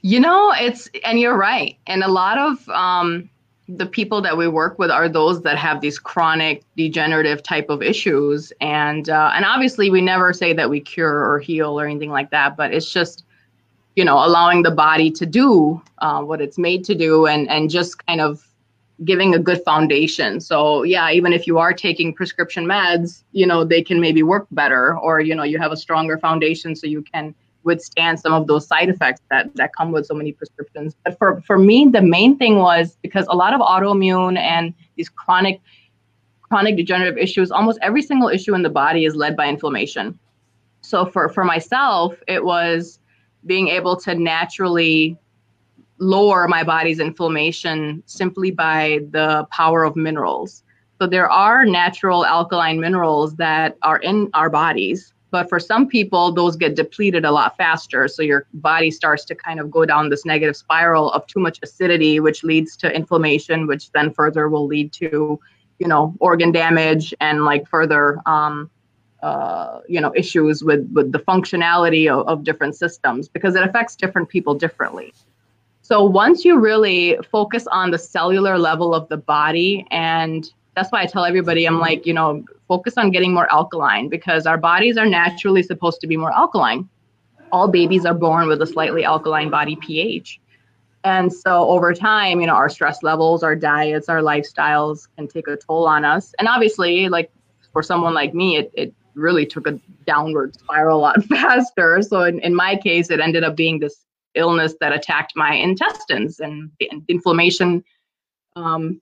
You 0.03 0.21
know, 0.21 0.53
it's 0.57 0.89
and 1.05 1.19
you're 1.19 1.37
right. 1.37 1.77
And 1.87 2.05
a 2.05 2.11
lot 2.11 2.39
of 2.39 2.69
um, 2.69 3.31
the 3.69 3.87
people 3.87 4.23
that 4.23 4.37
we 4.37 4.49
work 4.49 4.79
with 4.79 4.91
are 4.91 5.09
those 5.09 5.43
that 5.43 5.59
have 5.59 5.81
these 5.81 5.99
chronic 5.99 6.65
degenerative 6.77 7.43
type 7.43 7.69
of 7.69 7.83
issues, 7.83 8.53
and 8.61 9.11
uh, 9.11 9.33
and 9.35 9.45
obviously 9.45 9.91
we 9.91 10.01
never 10.01 10.33
say 10.33 10.55
that 10.55 10.71
we 10.71 10.81
cure 10.81 11.31
or 11.31 11.39
heal 11.39 11.79
or 11.79 11.87
anything 11.87 12.11
like 12.11 12.31
that, 12.31 12.57
but 12.57 12.73
it's 12.73 12.91
just 12.91 13.25
you 13.95 14.05
know 14.05 14.25
allowing 14.25 14.63
the 14.63 14.71
body 14.71 15.11
to 15.11 15.27
do 15.27 15.83
uh, 15.99 16.23
what 16.23 16.41
it's 16.41 16.57
made 16.57 16.85
to 16.85 16.95
do 16.95 17.27
and 17.27 17.49
and 17.51 17.69
just 17.69 18.05
kind 18.07 18.23
of 18.23 18.43
giving 19.05 19.35
a 19.35 19.39
good 19.39 19.63
foundation. 19.65 20.41
So 20.41 20.83
yeah 20.83 21.11
even 21.11 21.33
if 21.33 21.47
you 21.47 21.59
are 21.59 21.73
taking 21.73 22.15
prescription 22.15 22.65
meds 22.65 23.23
you 23.33 23.47
know 23.47 23.65
they 23.65 23.83
can 23.83 24.01
maybe 24.01 24.23
work 24.23 24.47
better 24.51 24.99
or 24.99 25.21
you 25.21 25.35
know 25.35 25.45
you 25.45 25.59
have 25.59 25.73
a 25.73 25.77
stronger 25.77 26.19
foundation 26.19 26.75
so 26.75 26.87
you 26.87 27.03
can 27.03 27.35
withstand 27.71 28.19
some 28.19 28.33
of 28.33 28.47
those 28.51 28.67
side 28.67 28.89
effects 28.89 29.21
that 29.31 29.45
that 29.55 29.71
come 29.79 29.93
with 29.93 30.05
so 30.11 30.15
many 30.15 30.33
prescriptions 30.33 30.97
but 31.05 31.17
for 31.19 31.41
for 31.49 31.59
me 31.59 31.79
the 31.99 32.03
main 32.03 32.37
thing 32.37 32.57
was 32.69 32.97
because 33.07 33.27
a 33.29 33.37
lot 33.43 33.55
of 33.55 33.61
autoimmune 33.61 34.37
and 34.39 34.75
these 34.97 35.09
chronic 35.09 35.61
chronic 36.43 36.77
degenerative 36.77 37.19
issues 37.27 37.51
almost 37.51 37.79
every 37.83 38.03
single 38.11 38.29
issue 38.29 38.55
in 38.55 38.63
the 38.63 38.75
body 38.83 39.05
is 39.05 39.15
led 39.15 39.37
by 39.37 39.47
inflammation 39.47 40.19
so 40.81 41.07
for 41.07 41.29
for 41.29 41.45
myself 41.45 42.15
it 42.27 42.45
was 42.45 42.99
being 43.47 43.69
able 43.69 43.97
to 43.97 44.15
naturally 44.15 45.19
lower 45.99 46.47
my 46.49 46.63
body's 46.63 47.01
inflammation 47.01 48.03
simply 48.07 48.51
by 48.51 49.01
the 49.11 49.47
power 49.51 49.85
of 49.85 49.97
minerals. 49.97 50.63
So 51.01 51.07
there 51.07 51.31
are 51.31 51.65
natural 51.65 52.25
alkaline 52.25 52.81
minerals 52.81 53.37
that 53.37 53.77
are 53.83 53.99
in 53.99 54.31
our 54.35 54.51
bodies 54.51 55.13
but 55.31 55.49
for 55.49 55.61
some 55.61 55.87
people 55.87 56.33
those 56.33 56.57
get 56.57 56.75
depleted 56.75 57.25
a 57.25 57.31
lot 57.31 57.57
faster. 57.57 58.09
So 58.09 58.23
your 58.23 58.47
body 58.55 58.91
starts 58.91 59.25
to 59.27 59.35
kind 59.35 59.61
of 59.61 59.71
go 59.71 59.85
down 59.85 60.09
this 60.09 60.25
negative 60.25 60.57
spiral 60.57 61.11
of 61.13 61.27
too 61.27 61.41
much 61.41 61.59
acidity 61.63 62.21
which 62.21 62.45
leads 62.45 62.77
to 62.79 62.95
inflammation 62.95 63.67
which 63.67 63.91
then 63.93 64.13
further 64.13 64.49
will 64.49 64.67
lead 64.67 64.93
to 64.95 65.39
you 65.79 65.89
know 65.89 66.15
organ 66.21 66.53
damage 66.53 67.15
and 67.21 67.45
like 67.45 67.69
further 67.69 68.21
um, 68.27 68.71
uh, 69.23 69.81
you 69.89 70.01
know 70.01 70.13
issues 70.15 70.63
with 70.63 70.89
with 70.93 71.13
the 71.13 71.19
functionality 71.19 72.09
of, 72.09 72.27
of 72.29 72.45
different 72.45 72.77
systems 72.77 73.29
because 73.29 73.55
it 73.55 73.63
affects 73.63 73.97
different 73.97 74.29
people 74.29 74.55
differently. 74.55 75.13
So 75.83 76.05
once 76.05 76.45
you 76.45 76.59
really 76.59 77.17
focus 77.31 77.67
on 77.69 77.91
the 77.91 77.99
cellular 77.99 78.59
level 78.59 78.95
of 78.95 79.09
the 79.09 79.17
body 79.17 79.87
and 79.91 80.53
that's 80.79 80.93
why 80.93 81.03
I 81.03 81.07
tell 81.07 81.25
everybody, 81.25 81.67
I'm 81.67 81.81
like, 81.81 82.07
you 82.07 82.15
know, 82.15 82.45
focus 82.69 82.95
on 82.97 83.11
getting 83.11 83.35
more 83.35 83.53
alkaline 83.53 84.09
because 84.09 84.47
our 84.47 84.57
bodies 84.57 84.97
are 84.97 85.07
naturally 85.07 85.63
supposed 85.63 86.01
to 86.03 86.07
be 86.07 86.17
more 86.17 86.33
alkaline. 86.33 86.89
All 87.51 87.67
babies 87.67 88.07
are 88.07 88.15
born 88.15 88.47
with 88.47 88.63
a 88.63 88.67
slightly 88.67 89.05
alkaline 89.05 89.51
body 89.51 89.75
pH. 89.75 90.41
And 91.03 91.33
so 91.33 91.69
over 91.69 91.93
time, 91.93 92.41
you 92.41 92.47
know, 92.47 92.55
our 92.55 92.69
stress 92.69 93.03
levels, 93.03 93.43
our 93.43 93.57
diets, 93.57 94.09
our 94.09 94.21
lifestyles 94.21 95.09
can 95.17 95.27
take 95.27 95.49
a 95.49 95.57
toll 95.57 95.89
on 95.89 96.05
us. 96.05 96.33
And 96.39 96.47
obviously, 96.47 97.09
like 97.09 97.33
for 97.73 97.83
someone 97.83 98.15
like 98.15 98.33
me, 98.33 98.59
it, 98.59 98.71
it 98.75 98.95
really 99.15 99.47
took 99.47 99.67
a 99.67 99.81
downward 100.07 100.55
spiral 100.55 100.99
a 100.99 101.01
lot 101.01 101.25
faster. 101.29 102.03
So 102.03 102.23
in, 102.23 102.39
in 102.41 102.55
my 102.55 102.77
case, 102.77 103.11
it 103.11 103.19
ended 103.19 103.43
up 103.43 103.57
being 103.57 103.81
this 103.81 104.05
illness 104.37 104.75
that 104.81 104.93
attacked 104.93 105.33
my 105.35 105.55
intestines 105.55 106.39
and, 106.39 106.71
inflammation 107.09 107.83
um, 108.55 109.01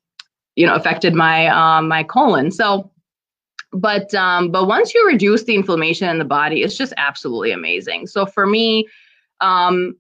you 0.57 0.67
know 0.67 0.75
affected 0.75 1.15
my 1.15 1.47
um, 1.49 1.89
my 1.89 2.03
colon. 2.03 2.51
So 2.51 2.91
but 3.73 4.13
um, 4.15 4.51
but 4.51 4.67
once 4.67 4.95
you 4.95 5.07
reduce 5.07 5.45
the 5.45 5.55
inflammation 5.55 6.09
in 6.09 6.19
the 6.19 6.25
body 6.25 6.63
it's 6.63 6.77
just 6.77 6.93
absolutely 6.97 7.53
amazing. 7.53 8.07
So 8.07 8.27
for 8.27 8.47
me 8.47 8.89
um, 9.41 9.97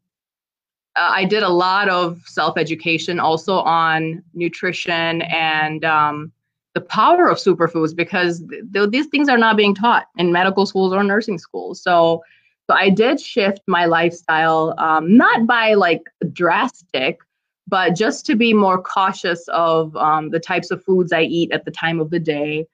i 0.97 1.25
did 1.27 1.43
a 1.43 1.49
lot 1.49 1.91
of 1.91 2.23
self 2.27 2.57
education 2.57 3.21
also 3.21 3.59
on 3.59 4.23
nutrition 4.33 5.23
and 5.23 5.85
um, 5.85 6.33
the 6.75 6.81
power 6.81 7.29
of 7.29 7.39
superfoods 7.39 7.95
because 7.95 8.43
th- 8.73 8.91
these 8.91 9.07
things 9.07 9.29
are 9.29 9.39
not 9.39 9.57
being 9.57 9.75
taught 9.75 10.07
in 10.17 10.33
medical 10.33 10.67
schools 10.67 10.93
or 10.93 11.05
nursing 11.05 11.39
schools. 11.39 11.83
So 11.83 12.23
so 12.69 12.75
i 12.75 12.91
did 12.91 13.21
shift 13.21 13.61
my 13.67 13.85
lifestyle 13.87 14.75
um, 14.79 15.17
not 15.17 15.47
by 15.47 15.75
like 15.75 16.03
drastic 16.33 17.21
but 17.69 17.95
just 17.97 18.25
to 18.27 18.37
be 18.37 18.53
more 18.53 18.81
cautious 18.81 19.47
of 19.49 19.97
um, 19.97 20.31
the 20.31 20.41
types 20.41 20.71
of 20.71 20.85
foods 20.85 21.13
I 21.13 21.23
eat 21.23 21.51
at 21.53 21.65
the 21.65 21.71
time 21.71 22.01
of 22.01 22.11
the 22.11 22.21
day. 22.21 22.67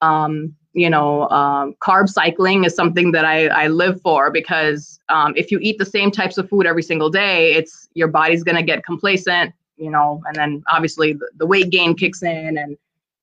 Um, 0.00 0.54
you 0.74 0.88
know, 0.88 1.28
um, 1.30 1.74
carb 1.82 2.08
cycling 2.08 2.64
is 2.64 2.74
something 2.74 3.10
that 3.12 3.24
I, 3.24 3.48
I 3.48 3.66
live 3.66 4.00
for 4.00 4.30
because 4.30 5.00
um, 5.08 5.34
if 5.36 5.50
you 5.50 5.58
eat 5.60 5.78
the 5.78 5.84
same 5.84 6.10
types 6.10 6.38
of 6.38 6.48
food 6.48 6.66
every 6.66 6.82
single 6.82 7.10
day, 7.10 7.54
it's 7.54 7.88
your 7.94 8.08
body's 8.08 8.44
going 8.44 8.56
to 8.56 8.62
get 8.62 8.84
complacent, 8.84 9.52
you 9.76 9.90
know, 9.90 10.22
and 10.26 10.36
then 10.36 10.62
obviously 10.70 11.14
the, 11.14 11.28
the 11.36 11.46
weight 11.46 11.70
gain 11.70 11.96
kicks 11.96 12.22
in 12.22 12.56
and 12.58 12.76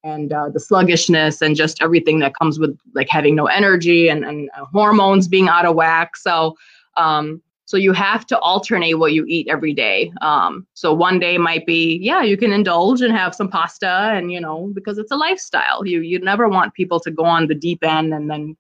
and 0.04 0.34
uh, 0.34 0.50
the 0.50 0.60
sluggishness 0.60 1.42
and 1.42 1.56
just 1.56 1.82
everything 1.82 2.20
that 2.20 2.36
comes 2.36 2.60
with 2.60 2.78
like 2.94 3.08
having 3.10 3.36
no 3.36 3.48
energy 3.48 4.08
and, 4.08 4.24
and 4.24 4.52
uh, 4.56 4.64
hormones 4.66 5.28
being 5.28 5.50
out 5.50 5.66
of 5.66 5.76
whack. 5.76 6.16
So 6.16 6.56
um, 6.96 7.42
so 7.66 7.78
you 7.78 7.94
have 7.94 8.26
to 8.28 8.40
alternate 8.40 8.94
what 8.94 9.14
you 9.14 9.26
eat 9.28 9.48
every 9.50 9.74
day. 9.74 10.14
Um, 10.22 10.68
so 10.76 10.94
one 10.94 11.20
day 11.20 11.40
might 11.40 11.66
be, 11.66 11.98
yeah, 12.02 12.22
you 12.22 12.38
can 12.38 12.52
indulge 12.52 13.02
and 13.02 13.12
have 13.12 13.34
some 13.34 13.50
pasta, 13.50 14.12
and 14.14 14.32
you 14.32 14.40
know, 14.40 14.72
because 14.74 14.98
it's 14.98 15.12
a 15.12 15.16
lifestyle. 15.16 15.86
You 15.86 16.02
you 16.02 16.20
never 16.20 16.48
want 16.48 16.76
people 16.76 17.00
to 17.02 17.12
go 17.12 17.26
on 17.26 17.48
the 17.48 17.56
deep 17.56 17.84
end 17.84 18.14
and 18.14 18.30
then 18.30 18.56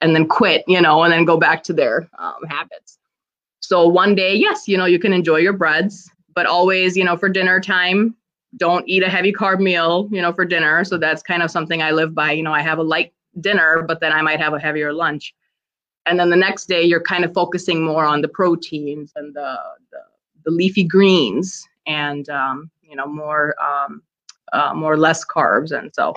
and 0.00 0.14
then 0.14 0.26
quit, 0.26 0.64
you 0.66 0.80
know, 0.80 1.02
and 1.04 1.12
then 1.12 1.24
go 1.24 1.38
back 1.38 1.62
to 1.64 1.72
their 1.72 2.08
um, 2.18 2.42
habits. 2.48 2.98
So 3.60 3.88
one 3.88 4.14
day, 4.14 4.34
yes, 4.34 4.68
you 4.68 4.76
know, 4.76 4.84
you 4.84 4.98
can 4.98 5.14
enjoy 5.14 5.36
your 5.36 5.54
breads, 5.54 6.10
but 6.34 6.44
always, 6.44 6.96
you 6.96 7.04
know, 7.04 7.16
for 7.16 7.28
dinner 7.28 7.60
time, 7.60 8.14
don't 8.56 8.86
eat 8.86 9.02
a 9.02 9.08
heavy 9.08 9.32
carb 9.32 9.60
meal, 9.60 10.08
you 10.12 10.20
know, 10.20 10.32
for 10.32 10.44
dinner. 10.44 10.84
So 10.84 10.98
that's 10.98 11.22
kind 11.22 11.42
of 11.42 11.50
something 11.50 11.80
I 11.80 11.92
live 11.92 12.14
by. 12.14 12.32
You 12.32 12.42
know, 12.42 12.52
I 12.52 12.60
have 12.60 12.78
a 12.78 12.82
light 12.82 13.14
dinner, 13.40 13.82
but 13.82 14.00
then 14.00 14.12
I 14.12 14.20
might 14.22 14.40
have 14.40 14.52
a 14.52 14.60
heavier 14.60 14.92
lunch 14.92 15.34
and 16.06 16.18
then 16.18 16.30
the 16.30 16.36
next 16.36 16.66
day 16.66 16.82
you're 16.82 17.00
kind 17.00 17.24
of 17.24 17.32
focusing 17.32 17.82
more 17.84 18.04
on 18.04 18.20
the 18.20 18.28
proteins 18.28 19.12
and 19.16 19.34
the 19.34 19.58
the, 19.90 19.98
the 20.44 20.50
leafy 20.50 20.84
greens 20.84 21.66
and 21.86 22.28
um, 22.28 22.70
you 22.82 22.96
know 22.96 23.06
more 23.06 23.54
um, 23.62 24.02
uh, 24.52 24.72
more 24.74 24.96
less 24.96 25.24
carbs. 25.24 25.76
And 25.76 25.94
so 25.94 26.14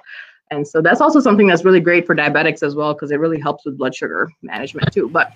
and 0.52 0.68
so 0.68 0.82
that's 0.82 1.02
also 1.02 1.20
something 1.20 1.48
that's 1.48 1.66
really 1.66 1.82
great 1.82 2.06
for 2.06 2.16
diabetics 2.16 2.64
as 2.64 2.76
well 2.76 2.94
because 2.94 3.12
it 3.12 3.20
really 3.20 3.40
helps 3.40 3.66
with 3.66 3.78
blood 3.78 3.94
sugar 3.94 4.30
management 4.42 4.94
too. 4.94 5.10
But 5.10 5.34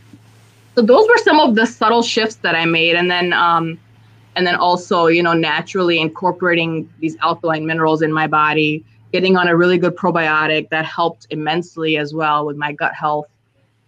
so 0.75 0.81
those 0.81 1.07
were 1.07 1.17
some 1.17 1.39
of 1.39 1.55
the 1.55 1.65
subtle 1.65 2.01
shifts 2.01 2.35
that 2.35 2.55
i 2.55 2.63
made. 2.65 2.95
And 2.95 3.11
then 3.11 3.33
um, 3.33 3.79
and 4.35 4.47
then 4.47 4.55
also 4.55 5.07
you 5.07 5.23
know 5.23 5.33
naturally 5.33 5.99
incorporating 5.99 6.89
these 6.99 7.17
alkaline 7.21 7.65
minerals 7.65 8.01
in 8.01 8.13
my 8.13 8.27
body 8.27 8.85
getting 9.11 9.35
on 9.35 9.49
a 9.49 9.57
really 9.57 9.77
good 9.77 9.95
probiotic 9.97 10.69
that 10.69 10.85
helped 10.85 11.27
immensely 11.31 11.97
as 11.97 12.13
well 12.13 12.45
with 12.45 12.55
my 12.55 12.71
gut 12.71 12.93
health. 12.93 13.27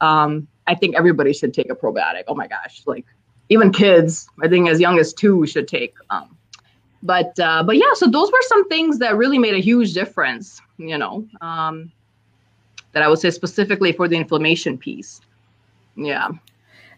Um, 0.02 0.50
I 0.68 0.76
think 0.76 0.96
everybody 0.96 1.34
should 1.34 1.54
take 1.54 1.70
a 1.72 1.76
probiotic. 1.76 2.24
Oh 2.28 2.36
my 2.36 2.48
gosh, 2.48 2.84
like 2.86 3.06
even 3.50 3.72
kids, 3.72 4.28
I 4.42 4.48
think 4.48 4.70
as 4.70 4.80
young 4.80 5.00
as 5.00 5.14
two 5.14 5.46
should 5.46 5.68
take. 5.68 5.94
Um, 6.10 6.38
but 7.02 7.38
uh, 7.40 7.64
but 7.64 7.78
yeah, 7.78 7.94
so 7.94 8.08
those 8.08 8.32
were 8.32 8.42
some 8.48 8.68
things 8.70 9.00
that 9.00 9.18
really 9.18 9.38
made 9.38 9.54
a 9.54 9.60
huge 9.60 9.94
difference. 9.94 10.62
You 10.78 10.98
know, 10.98 11.28
um, 11.42 11.92
that 12.94 13.04
I 13.04 13.08
would 13.08 13.20
say 13.20 13.30
specifically 13.30 13.92
for 13.92 14.08
the 14.08 14.16
inflammation 14.16 14.78
piece. 14.78 15.22
Yeah. 15.96 16.30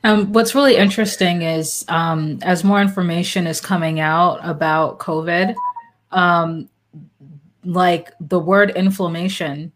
Um, 0.04 0.32
what's 0.34 0.54
really 0.54 0.76
interesting 0.76 1.42
is 1.42 1.84
um, 1.88 2.38
as 2.44 2.64
more 2.64 2.80
information 2.80 3.48
is 3.48 3.60
coming 3.60 4.00
out 4.00 4.40
about 4.44 5.00
COVID, 5.00 5.56
um, 6.12 6.70
like 7.64 8.12
the 8.20 8.38
word 8.38 8.70
inflammation 8.76 9.72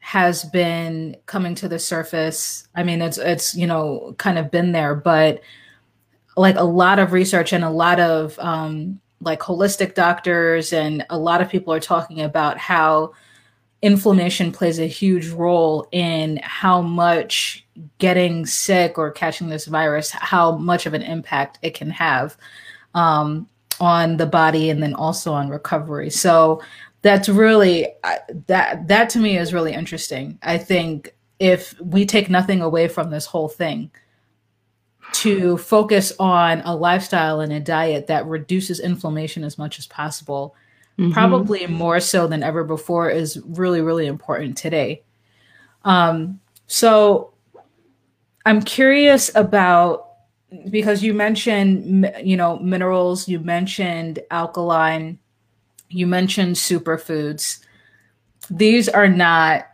has 0.00 0.44
been 0.44 1.16
coming 1.26 1.54
to 1.54 1.68
the 1.68 1.78
surface. 1.78 2.66
I 2.74 2.82
mean, 2.82 3.00
it's 3.02 3.18
it's 3.18 3.54
you 3.54 3.66
know 3.66 4.14
kind 4.18 4.38
of 4.38 4.50
been 4.50 4.72
there, 4.72 4.94
but 4.94 5.40
like 6.36 6.56
a 6.56 6.64
lot 6.64 6.98
of 6.98 7.12
research 7.12 7.52
and 7.52 7.64
a 7.64 7.70
lot 7.70 8.00
of 8.00 8.38
um, 8.38 9.00
like 9.20 9.40
holistic 9.40 9.94
doctors 9.94 10.72
and 10.72 11.04
a 11.10 11.18
lot 11.18 11.42
of 11.42 11.50
people 11.50 11.72
are 11.72 11.80
talking 11.80 12.20
about 12.20 12.58
how 12.58 13.12
inflammation 13.82 14.52
plays 14.52 14.78
a 14.78 14.86
huge 14.86 15.28
role 15.28 15.86
in 15.92 16.38
how 16.42 16.82
much 16.82 17.66
getting 17.98 18.44
sick 18.44 18.98
or 18.98 19.10
catching 19.10 19.48
this 19.48 19.66
virus, 19.66 20.10
how 20.10 20.56
much 20.56 20.86
of 20.86 20.94
an 20.94 21.02
impact 21.02 21.58
it 21.62 21.74
can 21.74 21.90
have 21.90 22.36
um, 22.94 23.48
on 23.80 24.16
the 24.18 24.26
body 24.26 24.70
and 24.70 24.82
then 24.82 24.94
also 24.94 25.32
on 25.32 25.48
recovery. 25.48 26.10
So 26.10 26.62
that's 27.02 27.28
really 27.28 27.88
that 28.46 28.88
that 28.88 29.10
to 29.10 29.18
me 29.18 29.38
is 29.38 29.54
really 29.54 29.72
interesting. 29.72 30.38
I 30.42 30.58
think 30.58 31.14
if 31.38 31.78
we 31.80 32.04
take 32.04 32.28
nothing 32.28 32.60
away 32.60 32.88
from 32.88 33.10
this 33.10 33.26
whole 33.26 33.48
thing, 33.48 33.90
to 35.12 35.56
focus 35.58 36.12
on 36.18 36.60
a 36.60 36.74
lifestyle 36.74 37.40
and 37.40 37.52
a 37.52 37.60
diet 37.60 38.06
that 38.06 38.26
reduces 38.26 38.80
inflammation 38.80 39.44
as 39.44 39.58
much 39.58 39.78
as 39.78 39.86
possible, 39.86 40.54
mm-hmm. 40.98 41.12
probably 41.12 41.66
more 41.66 42.00
so 42.00 42.26
than 42.26 42.42
ever 42.42 42.64
before, 42.64 43.10
is 43.10 43.40
really, 43.46 43.80
really 43.80 44.06
important 44.06 44.56
today. 44.56 45.02
Um, 45.84 46.40
so 46.66 47.32
I'm 48.46 48.62
curious 48.62 49.34
about 49.34 50.06
because 50.68 51.02
you 51.02 51.14
mentioned, 51.14 52.12
you 52.22 52.36
know, 52.36 52.58
minerals, 52.58 53.28
you 53.28 53.38
mentioned 53.38 54.18
alkaline 54.30 55.18
you 55.90 56.06
mentioned 56.06 56.56
superfoods. 56.56 57.60
These 58.48 58.88
are 58.88 59.08
not 59.08 59.66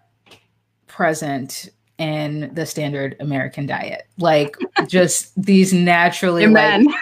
present 0.87 1.69
in 1.99 2.51
the 2.55 2.67
standard 2.67 3.17
American 3.21 3.67
diet. 3.67 4.07
Like 4.19 4.57
just 4.89 5.41
these 5.41 5.73
naturally 5.73 6.45
Amen. 6.45 6.87
like 6.87 6.95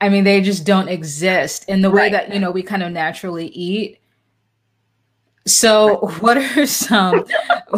I 0.00 0.08
mean 0.08 0.24
they 0.24 0.40
just 0.40 0.64
don't 0.64 0.88
exist 0.88 1.68
in 1.68 1.82
the 1.82 1.90
way 1.90 2.02
right. 2.02 2.12
that 2.12 2.32
you 2.32 2.40
know 2.40 2.50
we 2.50 2.62
kind 2.62 2.82
of 2.82 2.92
naturally 2.92 3.48
eat. 3.48 4.00
So 5.46 6.00
right. 6.00 6.12
what 6.22 6.38
are 6.38 6.66
some 6.66 7.24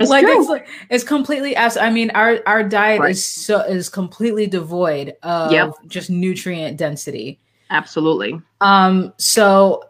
like 0.00 0.24
it's 0.26 0.48
like 0.48 0.66
it's 0.90 1.04
completely 1.04 1.56
abs- 1.56 1.76
I 1.76 1.90
mean 1.90 2.10
our 2.10 2.40
our 2.46 2.62
diet 2.62 3.00
right. 3.00 3.10
is 3.10 3.24
so 3.24 3.60
is 3.60 3.88
completely 3.88 4.46
devoid 4.46 5.14
of 5.22 5.52
yep. 5.52 5.72
just 5.86 6.10
nutrient 6.10 6.76
density. 6.76 7.40
Absolutely. 7.70 8.40
Um, 8.60 9.12
so 9.16 9.84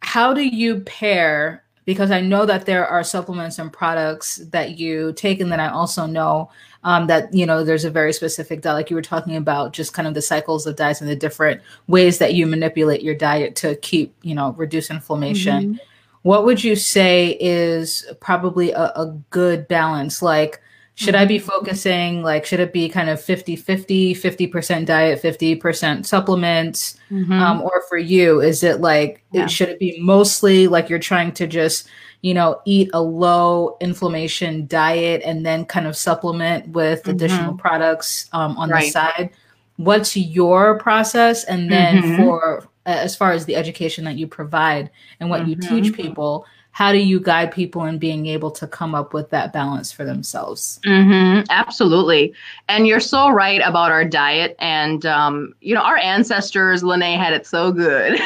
how 0.00 0.32
do 0.32 0.42
you 0.42 0.80
pair 0.80 1.64
because 1.88 2.10
I 2.10 2.20
know 2.20 2.44
that 2.44 2.66
there 2.66 2.86
are 2.86 3.02
supplements 3.02 3.58
and 3.58 3.72
products 3.72 4.36
that 4.50 4.78
you 4.78 5.14
take, 5.14 5.40
and 5.40 5.50
then 5.50 5.58
I 5.58 5.70
also 5.70 6.04
know 6.04 6.50
um, 6.84 7.06
that 7.06 7.32
you 7.32 7.46
know 7.46 7.64
there's 7.64 7.86
a 7.86 7.90
very 7.90 8.12
specific 8.12 8.60
diet, 8.60 8.74
like 8.74 8.90
you 8.90 8.96
were 8.96 9.00
talking 9.00 9.36
about, 9.36 9.72
just 9.72 9.94
kind 9.94 10.06
of 10.06 10.12
the 10.12 10.20
cycles 10.20 10.66
of 10.66 10.76
diets 10.76 11.00
and 11.00 11.08
the 11.08 11.16
different 11.16 11.62
ways 11.86 12.18
that 12.18 12.34
you 12.34 12.46
manipulate 12.46 13.00
your 13.00 13.14
diet 13.14 13.56
to 13.56 13.74
keep 13.76 14.14
you 14.20 14.34
know 14.34 14.52
reduce 14.58 14.90
inflammation. 14.90 15.62
Mm-hmm. 15.62 16.28
what 16.28 16.44
would 16.44 16.62
you 16.62 16.76
say 16.76 17.38
is 17.40 18.06
probably 18.20 18.70
a, 18.72 18.92
a 18.94 19.18
good 19.30 19.66
balance? 19.66 20.20
Like, 20.20 20.60
should 20.98 21.14
I 21.14 21.26
be 21.26 21.38
mm-hmm. 21.38 21.46
focusing, 21.46 22.22
like, 22.22 22.44
should 22.44 22.58
it 22.58 22.72
be 22.72 22.88
kind 22.88 23.08
of 23.08 23.22
50 23.22 23.54
50, 23.54 24.16
50% 24.16 24.84
diet, 24.84 25.22
50% 25.22 26.04
supplements? 26.04 26.98
Mm-hmm. 27.08 27.32
Um, 27.32 27.62
or 27.62 27.84
for 27.88 27.98
you, 27.98 28.40
is 28.40 28.64
it 28.64 28.80
like, 28.80 29.24
yeah. 29.30 29.44
it, 29.44 29.50
should 29.50 29.68
it 29.68 29.78
be 29.78 30.00
mostly 30.00 30.66
like 30.66 30.88
you're 30.88 30.98
trying 30.98 31.30
to 31.34 31.46
just, 31.46 31.86
you 32.22 32.34
know, 32.34 32.60
eat 32.64 32.90
a 32.94 33.00
low 33.00 33.76
inflammation 33.80 34.66
diet 34.66 35.22
and 35.24 35.46
then 35.46 35.64
kind 35.64 35.86
of 35.86 35.96
supplement 35.96 36.66
with 36.70 37.02
mm-hmm. 37.02 37.10
additional 37.10 37.54
products 37.54 38.28
um, 38.32 38.58
on 38.58 38.68
right. 38.68 38.86
the 38.86 38.90
side? 38.90 39.30
What's 39.76 40.16
your 40.16 40.80
process? 40.80 41.44
And 41.44 41.70
then 41.70 42.02
mm-hmm. 42.02 42.24
for 42.24 42.68
as 42.86 43.14
far 43.14 43.30
as 43.30 43.44
the 43.44 43.54
education 43.54 44.04
that 44.06 44.16
you 44.16 44.26
provide 44.26 44.90
and 45.20 45.30
what 45.30 45.42
mm-hmm. 45.42 45.50
you 45.50 45.56
teach 45.56 45.92
mm-hmm. 45.92 46.02
people 46.02 46.44
how 46.78 46.92
do 46.92 46.98
you 46.98 47.18
guide 47.18 47.50
people 47.50 47.84
in 47.86 47.98
being 47.98 48.26
able 48.26 48.52
to 48.52 48.64
come 48.64 48.94
up 48.94 49.12
with 49.12 49.30
that 49.30 49.52
balance 49.52 49.90
for 49.90 50.04
themselves? 50.04 50.78
Mm-hmm, 50.86 51.42
absolutely. 51.50 52.32
And 52.68 52.86
you're 52.86 53.00
so 53.00 53.30
right 53.30 53.60
about 53.64 53.90
our 53.90 54.04
diet. 54.04 54.54
And 54.60 55.04
um, 55.04 55.54
you 55.60 55.74
know 55.74 55.80
our 55.80 55.96
ancestors 55.96 56.84
lene 56.84 57.18
had 57.18 57.32
it 57.32 57.48
so 57.48 57.72
good. 57.72 58.20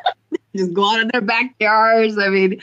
Just 0.56 0.74
go 0.74 0.84
out 0.84 1.00
in 1.00 1.10
their 1.12 1.20
backyards. 1.20 2.18
I 2.18 2.28
mean 2.28 2.60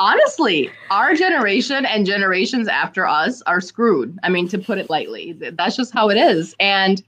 honestly 0.00 0.68
our 0.90 1.14
generation 1.14 1.86
and 1.86 2.04
generations 2.04 2.66
after 2.66 3.06
us 3.06 3.42
are 3.42 3.60
screwed. 3.60 4.18
I 4.24 4.30
mean 4.30 4.48
to 4.48 4.58
put 4.58 4.78
it 4.78 4.90
lightly 4.90 5.32
that's 5.52 5.76
just 5.76 5.92
how 5.92 6.10
it 6.10 6.16
is. 6.16 6.56
And 6.58 7.04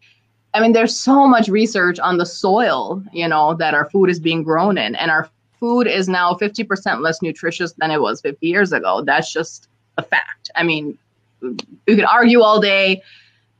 I 0.54 0.60
mean, 0.60 0.72
there's 0.72 0.96
so 0.96 1.26
much 1.26 1.48
research 1.48 1.98
on 1.98 2.16
the 2.16 2.24
soil, 2.24 3.02
you 3.12 3.28
know, 3.28 3.54
that 3.54 3.74
our 3.74 3.90
food 3.90 4.08
is 4.08 4.18
being 4.18 4.42
grown 4.42 4.78
in, 4.78 4.94
and 4.94 5.10
our 5.10 5.28
food 5.58 5.86
is 5.86 6.08
now 6.08 6.34
50% 6.34 7.00
less 7.00 7.22
nutritious 7.22 7.72
than 7.72 7.90
it 7.90 8.00
was 8.00 8.20
50 8.20 8.46
years 8.46 8.72
ago. 8.72 9.02
That's 9.02 9.32
just 9.32 9.68
a 9.96 10.02
fact. 10.02 10.50
I 10.56 10.62
mean, 10.62 10.98
you 11.42 11.56
could 11.86 12.04
argue 12.04 12.40
all 12.40 12.60
day, 12.60 13.02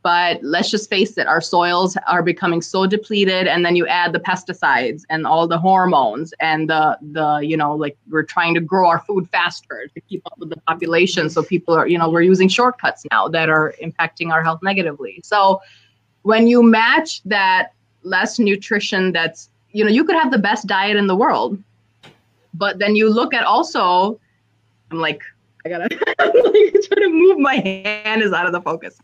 but 0.02 0.42
let's 0.42 0.70
just 0.70 0.88
face 0.88 1.18
it, 1.18 1.26
our 1.26 1.40
soils 1.40 1.96
are 2.06 2.22
becoming 2.22 2.62
so 2.62 2.86
depleted, 2.86 3.46
and 3.46 3.64
then 3.64 3.76
you 3.76 3.86
add 3.86 4.12
the 4.12 4.20
pesticides 4.20 5.02
and 5.10 5.26
all 5.26 5.46
the 5.48 5.58
hormones 5.58 6.32
and 6.40 6.70
the 6.70 6.96
the 7.12 7.40
you 7.42 7.56
know 7.56 7.74
like 7.74 7.96
we're 8.08 8.22
trying 8.22 8.54
to 8.54 8.60
grow 8.60 8.88
our 8.88 9.00
food 9.00 9.28
faster 9.30 9.88
to 9.92 10.00
keep 10.02 10.24
up 10.26 10.38
with 10.38 10.50
the 10.50 10.60
population. 10.68 11.28
So 11.28 11.42
people 11.42 11.74
are 11.74 11.86
you 11.86 11.98
know 11.98 12.08
we're 12.08 12.22
using 12.22 12.48
shortcuts 12.48 13.04
now 13.10 13.28
that 13.28 13.48
are 13.48 13.74
impacting 13.82 14.30
our 14.32 14.42
health 14.42 14.60
negatively. 14.62 15.20
So 15.24 15.60
when 16.22 16.46
you 16.46 16.62
match 16.62 17.22
that 17.24 17.72
less 18.02 18.38
nutrition 18.38 19.12
that's 19.12 19.50
you 19.72 19.84
know 19.84 19.90
you 19.90 20.04
could 20.04 20.16
have 20.16 20.30
the 20.30 20.38
best 20.38 20.66
diet 20.66 20.96
in 20.96 21.08
the 21.08 21.16
world 21.16 21.62
but 22.54 22.78
then 22.78 22.96
you 22.96 23.08
look 23.08 23.34
at 23.34 23.44
also 23.44 24.18
i'm 24.90 24.98
like 24.98 25.22
i 25.64 25.68
gotta 25.68 25.84
like 25.84 26.74
trying 26.86 27.02
to 27.02 27.08
move 27.10 27.38
my 27.38 27.56
hand 27.56 28.22
is 28.22 28.32
out 28.32 28.46
of 28.46 28.52
the 28.52 28.60
focus. 28.60 28.98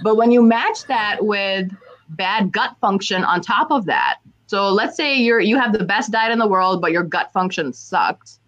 But 0.00 0.16
when 0.16 0.30
you 0.30 0.42
match 0.42 0.84
that 0.84 1.24
with 1.24 1.72
bad 2.10 2.52
gut 2.52 2.76
function 2.80 3.24
on 3.24 3.40
top 3.40 3.72
of 3.72 3.84
that 3.86 4.18
so 4.46 4.70
let's 4.70 4.96
say 4.96 5.16
you're 5.16 5.40
you 5.40 5.58
have 5.58 5.72
the 5.72 5.84
best 5.84 6.12
diet 6.12 6.30
in 6.30 6.38
the 6.38 6.46
world 6.46 6.80
but 6.80 6.92
your 6.92 7.02
gut 7.02 7.32
function 7.32 7.72
sucks 7.72 8.38